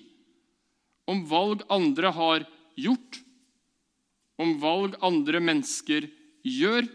om 1.11 1.25
valg 1.29 1.65
andre 1.73 2.11
har 2.17 2.45
gjort, 2.81 3.21
om 4.41 4.57
valg 4.61 4.97
andre 5.05 5.41
mennesker 5.43 6.09
gjør, 6.45 6.89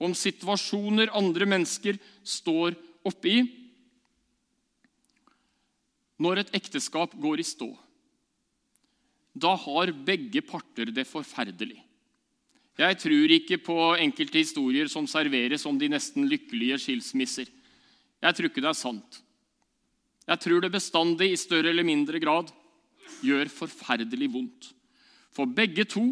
om 0.00 0.14
situasjoner 0.16 1.12
andre 1.16 1.48
mennesker 1.48 1.98
står 2.24 2.78
oppe 3.06 3.32
i. 3.32 3.40
Når 6.20 6.42
et 6.44 6.54
ekteskap 6.56 7.14
går 7.20 7.42
i 7.42 7.46
stå, 7.48 7.68
da 9.40 9.54
har 9.56 9.92
begge 10.06 10.42
parter 10.44 10.90
det 10.92 11.06
forferdelig. 11.08 11.78
Jeg 12.80 12.96
tror 13.02 13.32
ikke 13.34 13.58
på 13.60 13.76
enkelte 14.00 14.40
historier 14.40 14.88
som 14.88 15.08
serveres 15.10 15.66
om 15.68 15.76
de 15.78 15.90
nesten 15.92 16.24
lykkelige 16.28 16.78
skilsmisser. 16.80 17.48
Jeg 18.20 18.36
tror 18.36 18.48
ikke 18.48 18.62
det 18.64 18.70
er 18.70 18.78
sant. 18.78 19.20
Jeg 20.28 20.40
tror 20.44 20.60
det 20.62 20.72
bestandig, 20.72 21.32
i 21.32 21.40
større 21.40 21.72
eller 21.72 21.86
mindre 21.86 22.20
grad, 22.22 22.50
gjør 23.24 23.50
forferdelig 23.52 24.30
vondt. 24.32 24.70
For 25.34 25.46
begge 25.46 25.86
to 25.88 26.10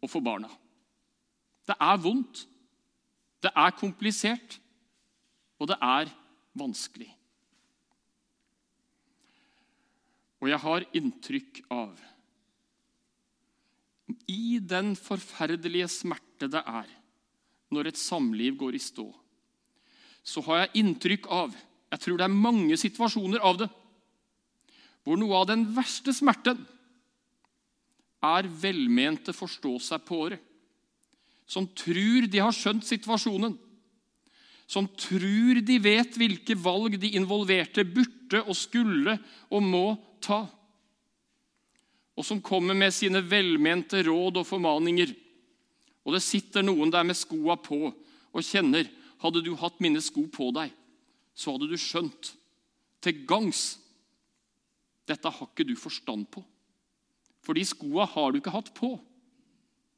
og 0.00 0.10
for 0.10 0.24
barna. 0.24 0.50
Det 1.68 1.76
er 1.76 2.00
vondt, 2.02 2.44
det 3.40 3.52
er 3.56 3.76
komplisert, 3.76 4.58
og 5.60 5.68
det 5.70 5.76
er 5.80 6.10
vanskelig. 6.56 7.08
Og 10.40 10.48
jeg 10.48 10.60
har 10.62 10.86
inntrykk 10.96 11.60
av 11.74 11.98
I 14.30 14.58
den 14.64 14.94
forferdelige 14.96 15.88
smerte 15.92 16.48
det 16.50 16.62
er 16.64 16.88
når 17.70 17.90
et 17.90 18.00
samliv 18.00 18.56
går 18.58 18.74
i 18.74 18.82
stå, 18.82 19.04
så 20.26 20.42
har 20.48 20.64
jeg 20.64 20.80
inntrykk 20.82 21.28
av 21.30 21.54
Jeg 21.90 22.02
tror 22.04 22.18
det 22.18 22.26
er 22.26 22.42
mange 22.46 22.76
situasjoner 22.78 23.42
av 23.42 23.62
det 23.64 23.70
hvor 25.00 25.16
noe 25.16 25.38
av 25.38 25.46
den 25.48 25.64
verste 25.74 26.12
smerten 26.12 26.58
er 28.20 28.48
velmente 28.62 29.32
forstå-seg-på-ere, 29.32 30.36
som 31.48 31.64
tror 31.72 32.28
de 32.30 32.42
har 32.42 32.52
skjønt 32.54 32.84
situasjonen, 32.86 33.56
som 34.70 34.86
tror 34.92 35.62
de 35.66 35.78
vet 35.82 36.18
hvilke 36.20 36.54
valg 36.54 36.98
de 37.00 37.14
involverte 37.18 37.82
burde 37.88 38.42
og 38.44 38.54
skulle 38.54 39.16
og 39.48 39.64
må 39.64 39.86
ta, 40.22 40.44
og 42.14 42.26
som 42.26 42.42
kommer 42.44 42.76
med 42.76 42.92
sine 42.92 43.22
velmente 43.24 44.02
råd 44.04 44.42
og 44.42 44.46
formaninger. 44.46 45.14
Og 46.04 46.12
det 46.12 46.20
sitter 46.20 46.64
noen 46.66 46.92
der 46.92 47.06
med 47.08 47.16
skoa 47.16 47.56
på 47.56 47.88
og 47.88 48.44
kjenner 48.44 48.84
hadde 49.24 49.42
du 49.44 49.54
hatt 49.58 49.80
mine 49.80 50.02
sko 50.04 50.26
på 50.32 50.50
deg, 50.52 50.68
så 51.34 51.54
hadde 51.54 51.70
du 51.70 51.78
skjønt 51.80 52.34
til 53.00 53.24
gangs 53.28 53.78
dette 55.10 55.30
har 55.32 55.48
ikke 55.48 55.66
du 55.66 55.74
forstand 55.78 56.28
på. 56.30 56.42
For 57.42 57.56
de 57.56 57.64
skoa 57.66 58.04
har 58.06 58.30
du 58.30 58.38
ikke 58.38 58.52
hatt 58.54 58.70
på. 58.76 58.92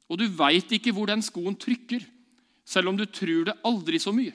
Og 0.09 0.19
du 0.19 0.25
veit 0.31 0.71
ikke 0.73 0.93
hvor 0.95 1.09
den 1.09 1.21
skoen 1.25 1.57
trykker, 1.59 2.03
selv 2.65 2.89
om 2.89 2.97
du 2.97 3.05
tror 3.05 3.49
det 3.49 3.59
aldri 3.67 3.99
så 3.99 4.13
mye. 4.15 4.33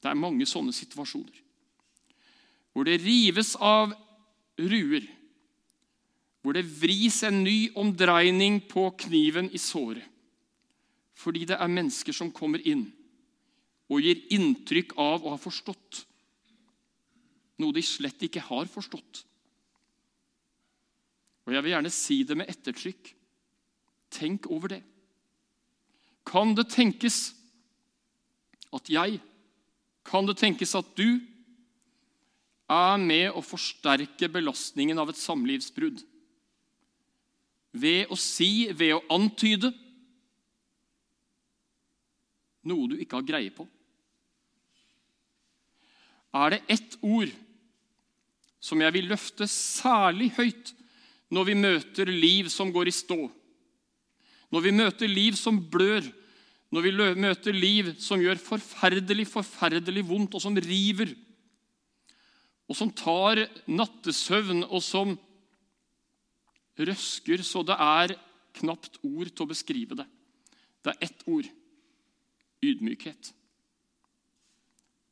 Det 0.00 0.08
er 0.10 0.18
mange 0.18 0.48
sånne 0.48 0.74
situasjoner 0.74 1.46
hvor 2.70 2.86
det 2.86 3.00
rives 3.02 3.56
av 3.58 3.90
ruer, 4.60 5.02
hvor 6.38 6.54
det 6.54 6.62
vris 6.62 7.16
en 7.26 7.40
ny 7.42 7.72
omdreining 7.74 8.60
på 8.70 8.84
kniven 9.02 9.48
i 9.50 9.58
såret, 9.58 10.04
fordi 11.18 11.48
det 11.50 11.58
er 11.58 11.72
mennesker 11.72 12.14
som 12.14 12.30
kommer 12.30 12.62
inn 12.62 12.86
og 13.90 14.04
gir 14.04 14.22
inntrykk 14.32 14.94
av 15.00 15.24
å 15.24 15.34
ha 15.34 15.40
forstått 15.40 16.04
noe 17.60 17.76
de 17.76 17.82
slett 17.84 18.22
ikke 18.24 18.42
har 18.46 18.68
forstått. 18.70 19.24
Og 21.46 21.54
jeg 21.54 21.64
vil 21.64 21.74
gjerne 21.74 21.92
si 21.92 22.20
det 22.26 22.36
med 22.38 22.50
ettertrykk. 22.52 23.12
Tenk 24.14 24.48
over 24.52 24.74
det. 24.76 24.80
Kan 26.26 26.54
det 26.56 26.68
tenkes 26.72 27.32
at 28.74 28.86
jeg, 28.92 29.18
kan 30.06 30.28
det 30.28 30.38
tenkes 30.40 30.76
at 30.78 30.94
du, 30.98 31.20
er 32.70 33.00
med 33.02 33.34
å 33.34 33.42
forsterke 33.42 34.28
belastningen 34.30 34.98
av 35.02 35.10
et 35.10 35.18
samlivsbrudd? 35.18 36.04
Ved 37.74 38.10
å 38.10 38.18
si, 38.18 38.68
ved 38.70 38.94
å 38.94 39.02
antyde, 39.14 39.72
noe 42.70 42.92
du 42.92 42.96
ikke 43.00 43.18
har 43.18 43.26
greie 43.26 43.50
på? 43.54 43.66
Er 46.34 46.54
det 46.54 46.62
ett 46.70 46.98
ord 47.02 47.30
som 48.60 48.80
jeg 48.84 48.94
vil 48.94 49.08
løfte 49.10 49.48
særlig 49.50 50.30
høyt 50.36 50.74
når 51.32 51.46
vi 51.48 51.56
møter 51.58 52.10
liv 52.10 52.50
som 52.52 52.72
går 52.74 52.90
i 52.90 52.94
stå. 52.94 53.18
Når 54.50 54.64
vi 54.66 54.72
møter 54.74 55.10
liv 55.10 55.36
som 55.38 55.60
blør, 55.72 56.04
når 56.70 56.86
vi 56.86 56.92
møter 57.22 57.54
liv 57.54 57.92
som 58.02 58.20
gjør 58.22 58.38
forferdelig, 58.42 59.28
forferdelig 59.30 60.04
vondt, 60.06 60.34
og 60.34 60.42
som 60.42 60.58
river. 60.58 61.14
Og 62.70 62.78
som 62.78 62.90
tar 62.94 63.44
nattesøvn, 63.70 64.64
og 64.66 64.82
som 64.82 65.16
røsker 66.80 67.42
så 67.46 67.62
det 67.66 67.76
er 67.78 68.16
knapt 68.60 68.98
ord 69.06 69.30
til 69.30 69.46
å 69.46 69.50
beskrive 69.50 69.98
det. 69.98 70.06
Det 70.82 70.94
er 70.94 71.06
ett 71.10 71.26
ord 71.30 71.46
ydmykhet. 72.64 73.32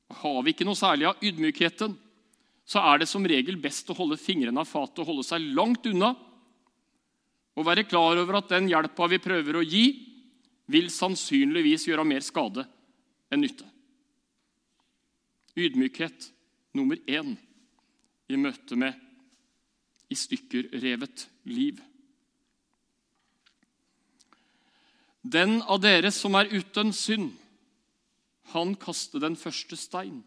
Har 0.09 0.43
vi 0.43 0.55
ikke 0.55 0.67
noe 0.67 0.79
særlig 0.79 1.09
av 1.11 1.25
ydmykheten, 1.25 1.97
så 2.69 2.83
er 2.85 3.01
det 3.01 3.09
som 3.09 3.25
regel 3.29 3.57
best 3.61 3.89
å 3.89 3.97
holde 3.97 4.21
fingrene 4.21 4.61
av 4.61 4.69
fatet 4.69 5.03
og 5.03 5.09
holde 5.09 5.25
seg 5.27 5.45
langt 5.57 5.87
unna. 5.89 6.13
Og 7.57 7.67
være 7.67 7.87
klar 7.89 8.21
over 8.21 8.41
at 8.41 8.53
den 8.53 8.69
hjelpa 8.71 9.09
vi 9.09 9.21
prøver 9.23 9.59
å 9.59 9.65
gi, 9.65 9.87
vil 10.69 10.91
sannsynligvis 10.93 11.87
gjøre 11.89 12.05
mer 12.05 12.25
skade 12.25 12.67
enn 13.33 13.41
nytte. 13.41 13.65
Ydmykhet 15.59 16.29
nummer 16.77 17.01
én 17.09 17.35
i 18.29 18.37
møte 18.37 18.77
med 18.77 18.97
i 20.09 20.17
stykker 20.17 20.69
revet 20.81 21.27
liv. 21.49 21.81
Den 25.23 25.59
av 25.65 25.81
dere 25.83 26.13
som 26.15 26.37
er 26.39 26.53
uten 26.53 26.93
synd, 26.97 27.33
han 28.55 28.75
kaste 28.81 29.21
den 29.23 29.37
første 29.37 29.77
stein. 29.77 30.23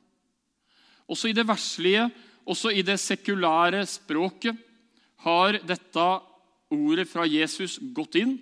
Også 1.12 1.30
i 1.32 1.36
det 1.36 1.48
verslige 1.48 2.10
også 2.50 2.72
i 2.74 2.84
det 2.86 2.98
sekulære 3.00 3.84
språket 3.90 4.58
har 5.26 5.60
dette 5.68 6.08
ordet 6.72 7.06
fra 7.10 7.28
Jesus 7.30 7.78
gått 7.94 8.18
inn. 8.22 8.38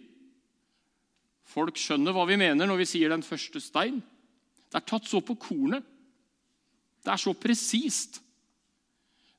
Folk 1.49 1.79
skjønner 1.81 2.15
hva 2.15 2.23
vi 2.29 2.37
mener 2.39 2.69
når 2.69 2.83
vi 2.83 2.89
sier 2.93 3.09
'den 3.09 3.25
første 3.25 3.59
stein'. 3.59 4.01
Det 4.69 4.77
er 4.77 4.85
tatt 4.85 5.05
så 5.05 5.19
på 5.19 5.35
kornet. 5.35 5.83
Det 7.03 7.11
er 7.11 7.17
så 7.17 7.33
presist. 7.33 8.21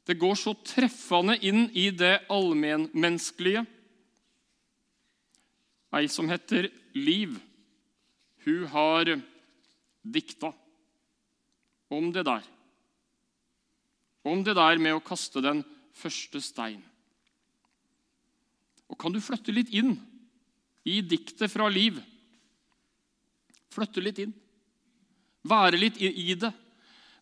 Det 0.05 0.18
går 0.18 0.35
så 0.35 0.55
treffende 0.64 1.38
inn 1.38 1.70
i 1.72 1.90
det 1.90 2.26
allmennmenneskelige. 2.29 3.66
Ei 5.92 6.07
som 6.09 6.29
heter 6.29 6.70
Liv, 6.94 7.38
hun 8.44 8.66
har 8.66 9.22
dikta 10.03 10.53
om 11.91 12.09
det 12.15 12.25
der 12.29 12.47
om 14.23 14.43
det 14.45 14.55
der 14.57 14.81
med 14.81 14.97
å 14.97 15.05
kaste 15.05 15.43
den 15.45 15.63
første 15.97 16.41
stein. 16.45 16.81
Og 18.91 18.99
kan 19.01 19.15
du 19.15 19.21
flytte 19.23 19.55
litt 19.55 19.71
inn 19.73 19.95
i 20.89 21.01
diktet 21.05 21.53
fra 21.53 21.69
Liv? 21.71 22.01
Flytte 23.71 24.03
litt 24.03 24.21
inn. 24.23 24.35
Være 25.47 25.79
litt 25.81 26.01
i 26.01 26.35
det. 26.37 26.53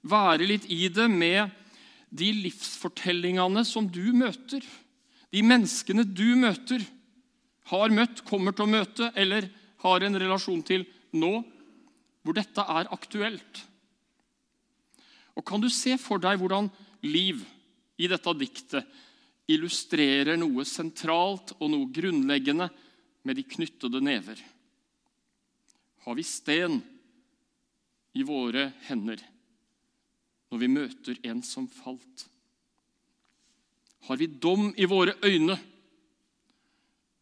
Være 0.09 0.47
litt 0.49 0.67
i 0.73 0.89
det 0.91 1.07
med 1.13 1.53
de 2.09 2.31
livsfortellingene 2.47 3.63
som 3.69 3.87
du 3.87 4.11
møter. 4.17 4.65
De 5.29 5.43
menneskene 5.45 6.07
du 6.07 6.33
møter, 6.41 6.83
har 7.69 7.93
møtt, 7.93 8.23
kommer 8.25 8.55
til 8.57 8.65
å 8.65 8.73
møte 8.73 9.11
eller 9.13 9.51
har 9.85 10.05
en 10.07 10.17
relasjon 10.17 10.63
til 10.65 10.87
nå, 11.13 11.43
hvor 12.29 12.37
dette 12.37 12.61
er 12.61 12.91
aktuelt. 12.93 13.63
Og 15.33 15.47
Kan 15.49 15.63
du 15.65 15.71
se 15.73 15.95
for 15.97 16.21
deg 16.21 16.37
hvordan 16.37 16.69
liv 17.09 17.41
i 17.97 18.09
dette 18.11 18.35
diktet 18.37 18.85
illustrerer 19.49 20.37
noe 20.37 20.67
sentralt 20.69 21.55
og 21.57 21.71
noe 21.73 21.89
grunnleggende 21.89 22.69
med 23.25 23.39
de 23.39 23.45
knyttede 23.49 24.03
never. 24.05 24.37
Har 26.05 26.19
vi 26.19 26.25
sten 26.27 26.83
i 28.13 28.27
våre 28.29 28.67
hender 28.91 29.23
når 30.53 30.61
vi 30.61 30.69
møter 30.73 31.23
en 31.33 31.41
som 31.45 31.65
falt? 31.81 32.27
Har 34.05 34.21
vi 34.21 34.29
dom 34.29 34.69
i 34.77 34.85
våre 34.89 35.17
øyne, 35.25 35.57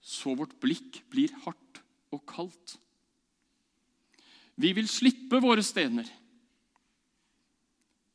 så 0.02 0.34
vårt 0.34 0.58
blikk 0.62 1.00
blir 1.10 1.30
hardt 1.46 1.80
og 2.10 2.26
kaldt? 2.26 2.76
Vi 4.56 4.72
vil 4.76 4.88
slippe 4.88 5.40
våre 5.42 5.62
stener. 5.64 6.08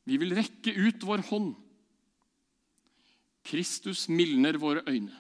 Vi 0.10 0.18
vil 0.18 0.34
rekke 0.36 0.74
ut 0.74 1.04
vår 1.06 1.24
hånd. 1.30 1.54
Kristus 3.46 4.08
mildner 4.10 4.58
våre 4.62 4.84
øyne 4.90 5.18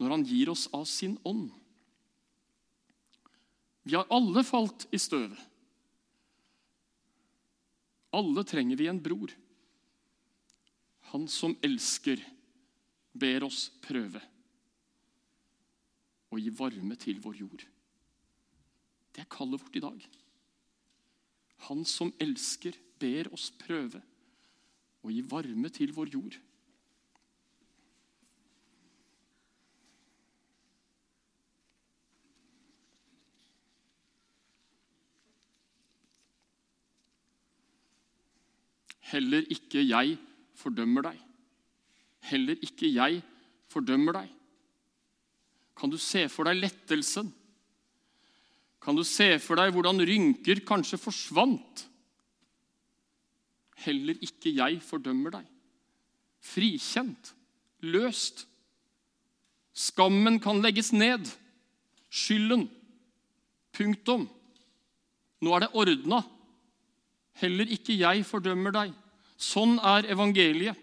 når 0.00 0.14
han 0.14 0.22
gir 0.24 0.48
oss 0.48 0.64
av 0.72 0.86
sin 0.88 1.18
ånd. 1.28 1.50
Vi 3.84 3.92
har 3.96 4.08
alle 4.12 4.40
falt 4.48 4.86
i 4.92 5.00
støvet. 5.00 5.40
Alle 8.16 8.44
trenger 8.48 8.80
vi 8.80 8.88
en 8.88 9.00
bror. 9.02 9.32
Han 11.12 11.26
som 11.28 11.52
elsker, 11.64 12.22
ber 13.12 13.44
oss 13.44 13.68
prøve 13.82 14.22
og 16.30 16.38
gi 16.38 16.52
varme 16.54 16.96
til 16.96 17.18
vår 17.20 17.40
jord. 17.42 17.64
Det 19.14 19.24
er 19.24 19.30
kallet 19.32 19.62
vårt 19.62 19.76
i 19.76 19.82
dag. 19.82 20.04
Han 21.68 21.84
som 21.84 22.12
elsker, 22.22 22.76
ber 23.00 23.30
oss 23.34 23.48
prøve 23.56 24.00
å 25.00 25.12
gi 25.12 25.22
varme 25.24 25.70
til 25.72 25.92
vår 25.96 26.12
jord. 26.12 26.36
Heller 39.10 39.48
ikke 39.50 39.82
jeg 39.82 40.14
fordømmer 40.60 41.08
deg. 41.08 41.18
Heller 42.30 42.60
ikke 42.62 42.86
jeg 42.92 43.24
fordømmer 43.72 44.20
deg. 44.20 44.28
Kan 45.74 45.90
du 45.90 45.96
se 45.98 46.28
for 46.30 46.46
deg 46.46 46.60
lettelsen 46.60 47.32
kan 48.80 48.96
du 48.96 49.04
se 49.04 49.34
for 49.42 49.60
deg 49.60 49.74
hvordan 49.74 50.00
rynker 50.08 50.62
kanskje 50.66 50.98
forsvant? 51.00 51.84
Heller 53.84 54.16
ikke 54.24 54.52
jeg 54.56 54.80
fordømmer 54.84 55.36
deg. 55.38 55.46
Frikjent, 56.40 57.34
løst. 57.84 58.46
Skammen 59.76 60.40
kan 60.42 60.60
legges 60.64 60.92
ned. 60.92 61.28
Skylden. 62.10 62.66
Punktum. 63.76 64.26
Nå 65.40 65.54
er 65.56 65.64
det 65.64 65.74
ordna. 65.76 66.22
Heller 67.40 67.68
ikke 67.72 67.96
jeg 67.96 68.24
fordømmer 68.28 68.74
deg. 68.74 68.94
Sånn 69.40 69.78
er 69.78 70.08
evangeliet. 70.12 70.76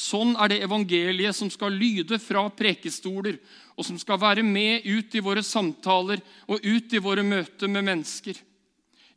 Sånn 0.00 0.32
er 0.40 0.48
det 0.48 0.62
evangeliet 0.64 1.36
som 1.36 1.50
skal 1.52 1.74
lyde 1.76 2.16
fra 2.22 2.46
prekestoler, 2.56 3.36
og 3.76 3.84
som 3.84 3.98
skal 4.00 4.20
være 4.20 4.44
med 4.46 4.86
ut 4.86 5.14
i 5.16 5.22
våre 5.24 5.42
samtaler 5.44 6.22
og 6.48 6.64
ut 6.64 6.94
i 6.94 7.02
våre 7.02 7.24
møter 7.26 7.68
med 7.68 7.84
mennesker. 7.84 8.38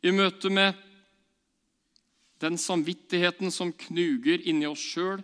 I 0.04 0.12
møte 0.12 0.50
med 0.52 0.76
den 2.44 2.58
samvittigheten 2.60 3.52
som 3.54 3.72
knuger 3.86 4.44
inni 4.44 4.68
oss 4.68 4.82
sjøl, 4.84 5.22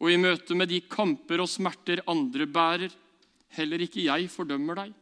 og 0.00 0.10
i 0.10 0.18
møte 0.18 0.56
med 0.56 0.70
de 0.72 0.80
kamper 0.88 1.42
og 1.44 1.50
smerter 1.50 2.00
andre 2.10 2.46
bærer. 2.48 2.94
Heller 3.52 3.84
ikke 3.84 4.06
jeg 4.06 4.30
fordømmer 4.32 4.80
deg. 4.80 4.94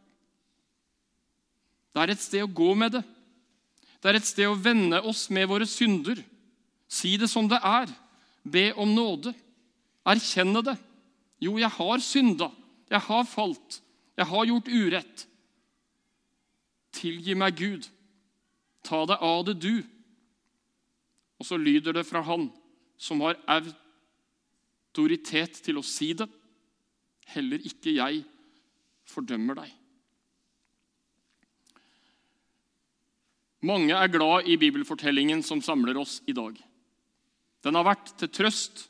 Det 1.94 2.02
er 2.02 2.12
et 2.12 2.22
sted 2.22 2.42
å 2.42 2.50
gå 2.50 2.72
med 2.78 2.96
det. 2.98 3.04
Det 4.00 4.10
er 4.10 4.18
et 4.18 4.26
sted 4.26 4.50
å 4.50 4.58
vende 4.58 4.98
oss 5.06 5.28
med 5.30 5.46
våre 5.50 5.68
synder. 5.70 6.18
Si 6.90 7.14
det 7.20 7.30
som 7.30 7.46
det 7.50 7.60
er. 7.62 7.86
Be 8.42 8.70
om 8.74 8.90
nåde. 8.96 9.34
Erkjenne 10.08 10.62
det. 10.64 10.76
Jo, 11.40 11.58
jeg 11.60 11.70
har 11.76 11.98
synda. 12.04 12.50
Jeg 12.90 13.00
har 13.06 13.24
falt. 13.28 13.82
Jeg 14.16 14.26
har 14.28 14.44
gjort 14.48 14.68
urett. 14.68 15.26
Tilgi 16.96 17.34
meg, 17.38 17.56
Gud. 17.56 17.88
Ta 18.84 19.04
deg 19.08 19.18
av 19.24 19.44
det, 19.48 19.56
du. 19.60 19.82
Og 21.40 21.46
så 21.48 21.56
lyder 21.60 21.92
det 21.96 22.04
fra 22.08 22.20
Han 22.26 22.50
som 23.00 23.20
har 23.24 23.38
autoritet 24.92 25.62
til 25.64 25.78
å 25.80 25.84
si 25.86 26.12
det. 26.16 26.28
Heller 27.32 27.60
ikke 27.64 27.94
jeg 27.96 28.24
fordømmer 29.08 29.54
deg. 29.62 29.70
Mange 33.64 33.92
er 33.96 34.12
glad 34.12 34.48
i 34.48 34.56
bibelfortellingen 34.60 35.42
som 35.44 35.60
samler 35.64 35.96
oss 36.00 36.20
i 36.28 36.32
dag. 36.36 36.56
Den 37.60 37.76
har 37.76 37.84
vært 37.84 38.14
til 38.20 38.28
trøst, 38.32 38.89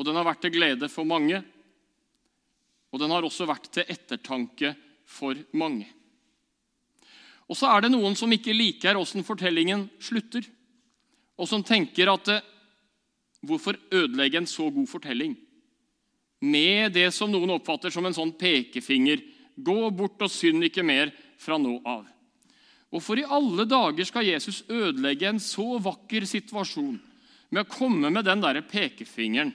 og 0.00 0.06
den 0.08 0.16
har 0.16 0.24
vært 0.24 0.40
til 0.46 0.54
glede 0.54 0.88
for 0.88 1.04
mange. 1.04 1.42
Og 2.88 3.02
den 3.02 3.12
har 3.12 3.26
også 3.26 3.44
vært 3.44 3.68
til 3.68 3.84
ettertanke 3.84 4.72
for 5.04 5.36
mange. 5.52 5.90
Og 7.50 7.58
så 7.58 7.68
er 7.68 7.84
det 7.84 7.92
noen 7.92 8.16
som 8.16 8.32
ikke 8.32 8.54
liker 8.56 8.96
åssen 8.96 9.26
fortellingen 9.26 9.84
slutter, 10.00 10.46
og 11.36 11.48
som 11.50 11.64
tenker 11.66 12.08
at 12.12 12.32
eh, 12.32 12.48
hvorfor 13.44 13.76
ødelegge 13.92 14.40
en 14.40 14.48
så 14.48 14.70
god 14.72 14.88
fortelling 14.88 15.36
med 16.40 16.94
det 16.96 17.10
som 17.12 17.28
noen 17.32 17.58
oppfatter 17.58 17.92
som 17.92 18.06
en 18.08 18.16
sånn 18.16 18.32
pekefinger? 18.40 19.20
Gå 19.60 19.90
bort 19.92 20.22
og 20.24 20.32
synd 20.32 20.64
ikke 20.64 20.84
mer 20.86 21.12
fra 21.40 21.58
nå 21.60 21.76
av. 21.84 22.06
Hvorfor 22.88 23.20
i 23.20 23.28
alle 23.28 23.66
dager 23.68 24.06
skal 24.08 24.28
Jesus 24.30 24.62
ødelegge 24.64 25.28
en 25.28 25.42
så 25.42 25.74
vakker 25.82 26.24
situasjon 26.28 26.96
med 27.50 27.66
å 27.66 27.68
komme 27.68 28.08
med 28.14 28.24
den 28.24 28.40
der 28.40 28.62
pekefingeren? 28.64 29.52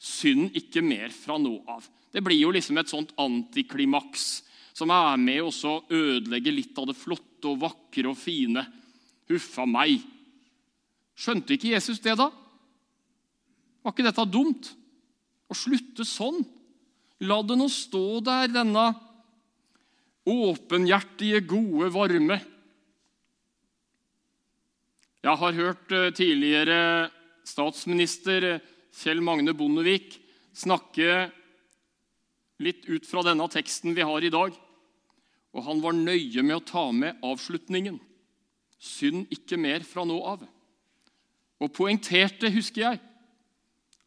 Synd 0.00 0.54
ikke 0.56 0.82
mer 0.84 1.12
fra 1.12 1.36
nå 1.36 1.58
av. 1.68 1.84
Det 2.10 2.22
blir 2.24 2.40
jo 2.40 2.52
liksom 2.54 2.78
et 2.80 2.90
sånt 2.90 3.12
antiklimaks 3.20 4.40
som 4.76 4.90
er 4.94 5.18
med 5.20 5.44
å 5.44 5.74
ødelegge 5.92 6.54
litt 6.54 6.78
av 6.80 6.88
det 6.88 6.96
flotte 6.96 7.50
og 7.50 7.60
vakre 7.60 8.08
og 8.08 8.16
fine. 8.18 8.64
Huffa 9.30 9.66
meg. 9.68 10.00
Skjønte 11.20 11.54
ikke 11.54 11.74
Jesus 11.74 12.00
det, 12.00 12.16
da? 12.16 12.30
Var 13.84 13.92
ikke 13.92 14.06
dette 14.06 14.24
dumt? 14.30 14.72
Å 15.50 15.56
slutte 15.56 16.06
sånn? 16.06 16.40
La 17.28 17.42
det 17.44 17.58
nå 17.60 17.68
stå 17.68 18.22
der, 18.24 18.48
denne 18.54 18.86
åpenhjertige, 20.30 21.42
gode 21.44 21.90
varme. 21.92 22.38
Jeg 25.20 25.36
har 25.42 25.56
hørt 25.56 25.92
eh, 25.92 26.12
tidligere 26.16 27.10
statsminister 27.44 28.46
eh, 28.54 28.68
Kjell 28.94 29.22
Magne 29.24 29.54
Bondevik 29.56 30.18
snakke 30.56 31.30
litt 32.60 32.84
ut 32.90 33.06
fra 33.08 33.24
denne 33.24 33.46
teksten 33.52 33.94
vi 33.96 34.04
har 34.04 34.24
i 34.24 34.32
dag. 34.32 34.54
Og 35.50 35.66
han 35.66 35.80
var 35.82 35.96
nøye 35.96 36.44
med 36.46 36.58
å 36.58 36.66
ta 36.66 36.84
med 36.94 37.22
avslutningen. 37.26 37.98
Synd 38.80 39.30
ikke 39.34 39.58
mer 39.60 39.84
fra 39.86 40.04
nå 40.06 40.18
av. 40.24 40.44
Og 41.60 41.72
poengterte, 41.76 42.48
husker 42.54 42.86
jeg, 42.86 43.00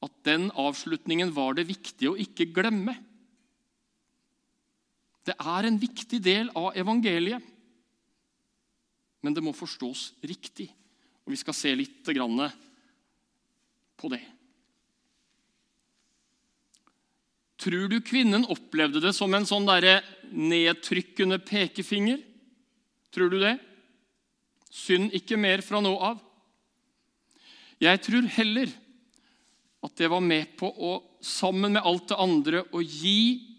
at 0.04 0.14
den 0.28 0.50
avslutningen 0.60 1.32
var 1.36 1.56
det 1.58 1.70
viktig 1.70 2.10
å 2.10 2.20
ikke 2.20 2.50
glemme. 2.56 2.96
Det 5.24 5.36
er 5.40 5.68
en 5.68 5.80
viktig 5.80 6.20
del 6.24 6.50
av 6.60 6.74
evangeliet, 6.76 7.44
men 9.24 9.36
det 9.36 9.44
må 9.46 9.54
forstås 9.56 10.10
riktig. 10.28 10.68
Og 11.24 11.32
Vi 11.32 11.40
skal 11.40 11.56
se 11.56 11.72
litt 11.76 12.02
på 12.04 14.12
det. 14.12 14.24
Tror 17.64 17.88
du 17.88 18.02
kvinnen 18.04 18.44
opplevde 18.52 19.00
det 19.00 19.14
som 19.16 19.32
en 19.32 19.48
sånn 19.48 19.68
der 19.70 20.04
nedtrykkende 20.36 21.38
pekefinger? 21.40 22.20
Tror 23.14 23.32
du 23.32 23.38
det? 23.40 23.56
Synd 24.74 25.14
ikke 25.16 25.38
mer 25.40 25.64
fra 25.64 25.80
nå 25.84 25.94
av. 25.96 26.20
Jeg 27.80 28.02
tror 28.04 28.28
heller 28.36 28.72
at 29.84 29.96
det 30.00 30.10
var 30.12 30.24
med 30.24 30.58
på 30.60 30.68
å, 30.68 30.92
sammen 31.24 31.76
med 31.76 31.88
alt 31.88 32.10
det 32.12 32.20
andre, 32.20 32.64
å 32.72 32.84
gi 32.84 33.54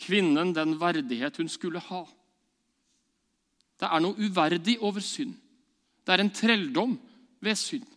kvinnen 0.00 0.54
den 0.56 0.76
verdighet 0.80 1.36
hun 1.40 1.48
skulle 1.52 1.82
ha. 1.90 2.02
Det 3.80 3.88
er 3.88 4.02
noe 4.04 4.16
uverdig 4.20 4.78
over 4.84 5.04
synd. 5.04 5.36
Det 6.04 6.12
er 6.14 6.24
en 6.24 6.32
trelldom 6.32 6.96
ved 7.44 7.60
synd. 7.60 7.88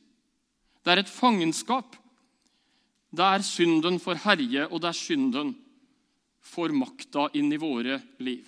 Det 0.84 0.92
er 0.92 1.04
et 1.04 1.12
fangenskap 1.12 1.96
der 3.14 3.44
synden 3.46 4.00
får 4.02 4.24
herje, 4.24 4.66
og 4.68 4.82
der 4.82 4.96
synden 4.98 5.54
får 6.44 6.74
makta 6.76 7.30
inn 7.38 7.52
i 7.54 7.62
våre 7.62 8.00
liv. 8.20 8.48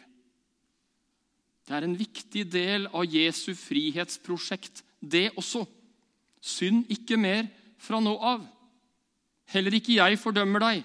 Det 1.65 1.73
er 1.73 1.85
en 1.85 1.97
viktig 1.97 2.43
del 2.51 2.87
av 2.93 3.05
Jesu 3.09 3.53
frihetsprosjekt, 3.57 4.83
det 5.01 5.31
også. 5.37 5.63
Synd 6.41 6.85
ikke 6.93 7.17
mer 7.17 7.47
fra 7.81 8.01
nå 8.01 8.13
av. 8.21 8.43
Heller 9.53 9.77
ikke 9.77 9.97
jeg 9.97 10.19
fordømmer 10.21 10.61
deg. 10.61 10.83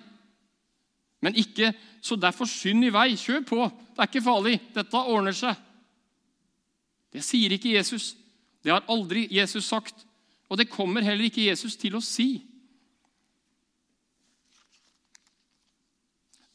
Men 1.21 1.37
ikke 1.37 1.75
så 2.01 2.16
derfor 2.16 2.49
synd 2.49 2.87
i 2.88 2.93
vei. 2.93 3.12
Kjør 3.16 3.45
på. 3.49 3.66
Det 3.69 4.01
er 4.01 4.09
ikke 4.09 4.25
farlig. 4.25 4.57
Dette 4.73 5.03
ordner 5.05 5.37
seg. 5.37 5.57
Det 7.12 7.25
sier 7.25 7.53
ikke 7.53 7.75
Jesus. 7.75 8.14
Det 8.64 8.73
har 8.73 8.87
aldri 8.88 9.27
Jesus 9.33 9.69
sagt. 9.69 10.07
Og 10.49 10.57
det 10.57 10.71
kommer 10.73 11.05
heller 11.05 11.29
ikke 11.29 11.45
Jesus 11.45 11.77
til 11.81 11.99
å 11.99 12.05
si. 12.05 12.40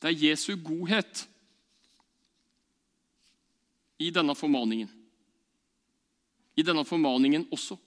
Det 0.02 0.12
er 0.12 0.24
Jesu 0.30 0.56
godhet 0.60 1.26
i 3.98 4.12
denne 4.12 4.36
formaningen. 4.36 4.92
I 6.56 6.64
denne 6.64 6.86
formaningen 6.88 7.48
også. 7.52 7.78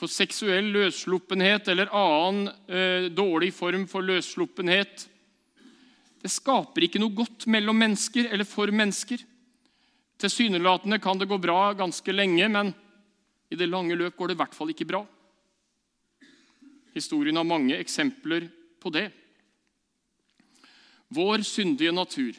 For 0.00 0.10
seksuell 0.10 0.70
løssluppenhet 0.72 1.68
eller 1.68 1.90
annen 1.92 2.50
eh, 2.70 3.10
dårlig 3.12 3.52
form 3.54 3.86
for 3.90 4.06
løssluppenhet 4.06 5.10
det 6.20 6.28
skaper 6.28 6.84
ikke 6.84 7.00
noe 7.00 7.16
godt 7.16 7.46
mellom 7.48 7.78
mennesker 7.80 8.28
eller 8.28 8.44
for 8.48 8.68
mennesker. 8.72 9.22
Tilsynelatende 10.20 11.00
kan 11.00 11.20
det 11.20 11.30
gå 11.30 11.38
bra 11.40 11.72
ganske 11.72 12.12
lenge, 12.12 12.48
men 12.52 12.74
i 13.48 13.56
det 13.56 13.70
lange 13.70 13.96
løp 13.96 14.18
går 14.18 14.30
det 14.30 14.36
i 14.36 14.40
hvert 14.42 14.56
fall 14.56 14.72
ikke 14.72 14.88
bra. 14.88 15.00
Historien 16.92 17.40
har 17.40 17.48
mange 17.48 17.78
eksempler 17.80 18.50
på 18.82 18.92
det. 18.92 19.08
Vår 21.10 21.42
syndige 21.42 21.92
natur, 21.92 22.36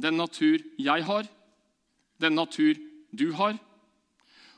den 0.00 0.16
natur 0.16 0.62
jeg 0.78 1.04
har, 1.04 1.26
den 2.20 2.32
natur 2.38 2.78
du 3.12 3.32
har, 3.36 3.58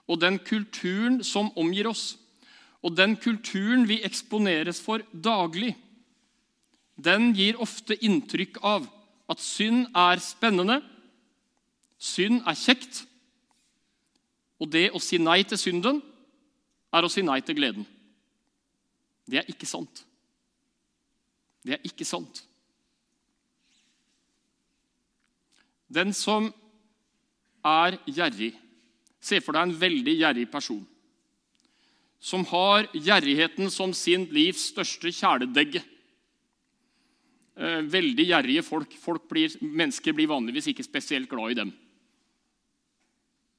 og 0.07 0.21
den 0.21 0.39
kulturen 0.39 1.23
som 1.25 1.51
omgir 1.59 1.89
oss, 1.91 2.19
og 2.85 2.97
den 2.97 3.17
kulturen 3.17 3.89
vi 3.89 4.03
eksponeres 4.05 4.83
for 4.85 5.03
daglig, 5.11 5.75
den 6.95 7.33
gir 7.35 7.59
ofte 7.59 7.97
inntrykk 7.97 8.61
av 8.63 8.87
at 9.31 9.41
synd 9.43 9.89
er 9.97 10.21
spennende, 10.23 10.79
synd 11.99 12.45
er 12.47 12.59
kjekt, 12.59 13.07
Og 14.61 14.71
det 14.71 14.87
å 14.95 15.01
si 15.03 15.19
nei 15.19 15.43
til 15.45 15.59
synden 15.61 16.01
er 16.95 17.05
å 17.05 17.11
si 17.11 17.25
nei 17.27 17.41
til 17.45 17.57
gleden. 17.59 17.87
Det 19.27 19.41
er 19.41 19.51
ikke 19.51 19.67
sant. 19.67 20.05
Det 21.65 21.77
er 21.77 21.87
ikke 21.87 22.07
sant. 22.07 22.45
Den 25.95 26.13
som 26.17 26.51
er 27.65 27.99
gjerrig 28.11 28.53
Se 29.25 29.39
for 29.41 29.57
deg 29.57 29.71
en 29.71 29.79
veldig 29.81 30.15
gjerrig 30.21 30.51
person 30.53 30.83
som 32.25 32.45
har 32.49 32.87
gjerrigheten 32.97 33.69
som 33.73 33.91
sin 33.93 34.23
livs 34.33 34.71
største 34.71 35.11
kjæledegge. 35.13 35.83
Eh, 37.55 37.83
veldig 37.85 38.25
gjerrige 38.31 38.63
folk. 38.65 38.95
folk 38.97 39.27
blir, 39.29 39.53
mennesker 39.61 40.17
blir 40.17 40.31
vanligvis 40.31 40.71
ikke 40.73 40.87
spesielt 40.87 41.29
glad 41.29 41.53
i 41.53 41.59
dem. 41.59 41.73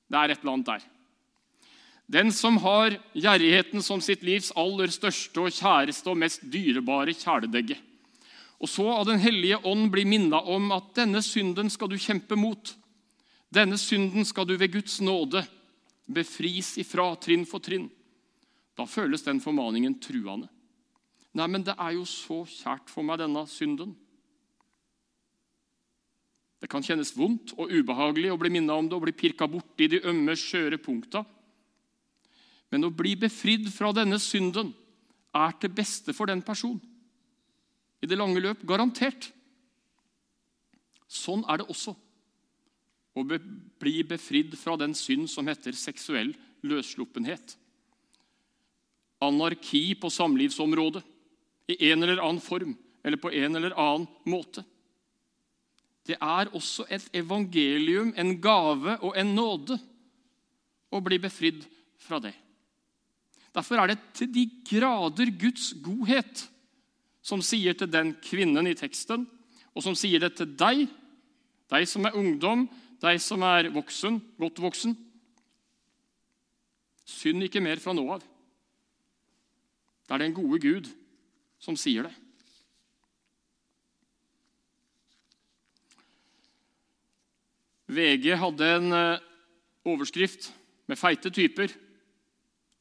Det 0.10 0.18
er 0.18 0.34
et 0.34 0.42
eller 0.42 0.54
annet 0.56 0.72
der. 0.72 0.88
Den 2.18 2.34
som 2.34 2.58
har 2.62 2.98
gjerrigheten 3.14 3.86
som 3.86 4.02
sitt 4.02 4.26
livs 4.26 4.52
aller 4.58 4.90
største 4.94 5.46
og 5.46 5.54
kjæreste 5.54 6.10
og 6.10 6.18
mest 6.18 6.42
dyrebare 6.42 7.14
kjæledegge. 7.14 7.78
Og 8.62 8.70
så 8.72 8.86
av 8.88 9.06
Den 9.06 9.20
hellige 9.20 9.60
ånd 9.68 9.90
blir 9.92 10.08
minna 10.08 10.40
om 10.40 10.72
at 10.72 10.94
denne 10.96 11.22
synden 11.22 11.70
skal 11.70 11.92
du 11.92 11.98
kjempe 12.00 12.38
mot. 12.40 12.76
Denne 13.52 13.78
synden 13.78 14.26
skal 14.26 14.48
du 14.48 14.56
ved 14.58 14.72
Guds 14.74 15.02
nåde 15.02 15.44
befris 16.06 16.78
ifra 16.78 17.10
trinn 17.20 17.46
for 17.50 17.64
trinn. 17.64 17.90
Da 18.76 18.86
føles 18.88 19.24
den 19.24 19.42
formaningen 19.44 19.98
truende. 20.00 20.50
Nei, 21.36 21.48
men 21.52 21.64
det 21.68 21.76
er 21.76 21.96
jo 21.98 22.06
så 22.08 22.44
kjært 22.48 22.92
for 22.92 23.04
meg, 23.04 23.20
denne 23.20 23.44
synden. 23.52 23.92
Det 26.64 26.70
kan 26.72 26.84
kjennes 26.84 27.12
vondt 27.14 27.52
og 27.60 27.72
ubehagelig 27.72 28.32
å 28.32 28.40
bli 28.40 28.50
minnet 28.56 28.74
om 28.74 28.88
det 28.88 28.96
og 28.96 29.04
bli 29.04 29.14
pirka 29.16 29.48
borti 29.52 29.90
de 29.92 30.00
ømme, 30.08 30.38
skjøre 30.40 30.80
punkta. 30.82 31.26
Men 32.72 32.88
å 32.88 32.94
bli 32.96 33.14
befridd 33.20 33.68
fra 33.74 33.92
denne 33.96 34.18
synden 34.24 34.72
er 35.36 35.58
til 35.60 35.74
beste 35.76 36.16
for 36.16 36.32
den 36.32 36.42
personen. 36.46 36.82
I 38.04 38.10
det 38.10 38.18
lange 38.20 38.42
løp 38.44 38.64
garantert. 38.68 39.30
Sånn 41.08 41.46
er 41.50 41.62
det 41.62 41.70
også 41.72 41.96
å 43.16 43.24
bli 43.24 44.00
befridd 44.04 44.58
fra 44.60 44.76
den 44.80 44.96
synd 44.98 45.30
som 45.32 45.48
heter 45.48 45.78
seksuell 45.78 46.34
løssluppenhet 46.66 47.56
anarki 49.24 49.96
på 50.00 50.10
samlivsområdet 50.10 51.04
i 51.72 51.78
en 51.92 52.04
eller 52.04 52.22
annen 52.22 52.42
form 52.44 52.76
eller 53.06 53.22
på 53.22 53.32
en 53.32 53.56
eller 53.56 53.76
annen 53.80 54.08
måte. 54.30 54.64
Det 56.06 56.18
er 56.22 56.52
også 56.54 56.86
et 56.94 57.08
evangelium, 57.18 58.14
en 58.18 58.36
gave 58.42 58.98
og 59.02 59.16
en 59.18 59.32
nåde 59.36 59.78
å 60.94 61.02
bli 61.02 61.18
befridd 61.22 61.64
fra 62.02 62.20
det. 62.22 62.34
Derfor 63.56 63.82
er 63.82 63.94
det 63.94 64.00
til 64.18 64.30
de 64.34 64.44
grader 64.68 65.32
Guds 65.40 65.72
godhet 65.82 66.46
som 67.26 67.42
sier 67.42 67.74
til 67.74 67.90
den 67.90 68.14
kvinnen 68.22 68.70
i 68.70 68.76
teksten, 68.78 69.26
og 69.74 69.84
som 69.84 69.98
sier 69.98 70.22
det 70.22 70.36
til 70.38 70.52
deg, 70.58 70.86
deg 71.74 71.88
som 71.90 72.06
er 72.06 72.18
ungdom, 72.18 72.68
deg 73.02 73.18
som 73.22 73.42
er 73.46 73.72
voksen, 73.74 74.20
godt 74.38 74.62
voksen. 74.62 74.94
Synd 77.06 77.46
ikke 77.46 77.64
mer 77.66 77.82
fra 77.82 77.96
nå 77.98 78.06
av. 78.14 78.22
Det 80.06 80.14
er 80.14 80.22
den 80.22 80.38
gode 80.38 80.62
Gud 80.62 80.92
som 81.62 81.78
sier 81.80 82.06
det. 82.06 82.14
VG 87.86 88.32
hadde 88.42 88.70
en 88.80 88.94
eh, 88.98 89.26
overskrift 89.86 90.50
med 90.90 90.98
feite 90.98 91.30
typer. 91.34 91.74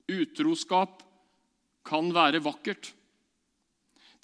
'Utroskap 0.04 1.00
kan 1.84 2.12
være 2.12 2.40
vakkert'. 2.44 2.92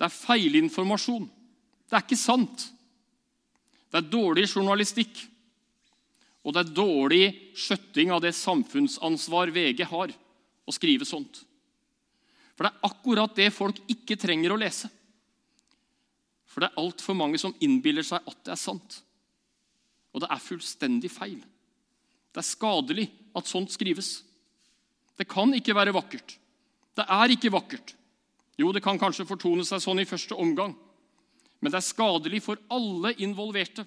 Det 0.01 0.07
er 0.07 0.15
feilinformasjon. 0.17 1.27
Det 1.85 1.97
er 1.99 2.05
ikke 2.07 2.17
sant. 2.17 2.63
Det 3.93 3.99
er 4.01 4.09
dårlig 4.09 4.47
journalistikk. 4.49 5.13
Og 6.41 6.57
det 6.57 6.63
er 6.63 6.73
dårlig 6.73 7.25
skjøtting 7.59 8.15
av 8.15 8.23
det 8.25 8.33
samfunnsansvar 8.39 9.53
VG 9.53 9.85
har 9.91 10.15
å 10.65 10.73
skrive 10.73 11.05
sånt. 11.05 11.43
For 12.57 12.65
det 12.65 12.73
er 12.73 12.89
akkurat 12.89 13.37
det 13.37 13.51
folk 13.53 13.83
ikke 13.93 14.17
trenger 14.21 14.55
å 14.55 14.59
lese. 14.63 14.89
For 16.49 16.65
det 16.65 16.71
er 16.71 16.81
altfor 16.81 17.21
mange 17.21 17.37
som 17.39 17.53
innbiller 17.61 18.07
seg 18.07 18.25
at 18.25 18.41
det 18.47 18.57
er 18.57 18.63
sant. 18.65 19.03
Og 20.17 20.25
det 20.25 20.33
er 20.33 20.43
fullstendig 20.49 21.13
feil. 21.13 21.39
Det 22.33 22.41
er 22.41 22.49
skadelig 22.49 23.11
at 23.37 23.53
sånt 23.53 23.77
skrives. 23.77 24.23
Det 25.21 25.29
kan 25.29 25.53
ikke 25.53 25.77
være 25.77 25.93
vakkert. 25.93 26.39
Det 26.97 27.05
er 27.05 27.37
ikke 27.37 27.53
vakkert. 27.53 27.99
Jo, 28.61 28.75
det 28.77 28.83
kan 28.85 28.99
kanskje 29.01 29.29
fortone 29.29 29.65
seg 29.65 29.81
sånn 29.81 30.03
i 30.03 30.09
første 30.09 30.37
omgang, 30.37 30.75
men 31.61 31.73
det 31.73 31.79
er 31.81 31.87
skadelig 31.87 32.43
for 32.45 32.61
alle 32.73 33.15
involverte. 33.25 33.87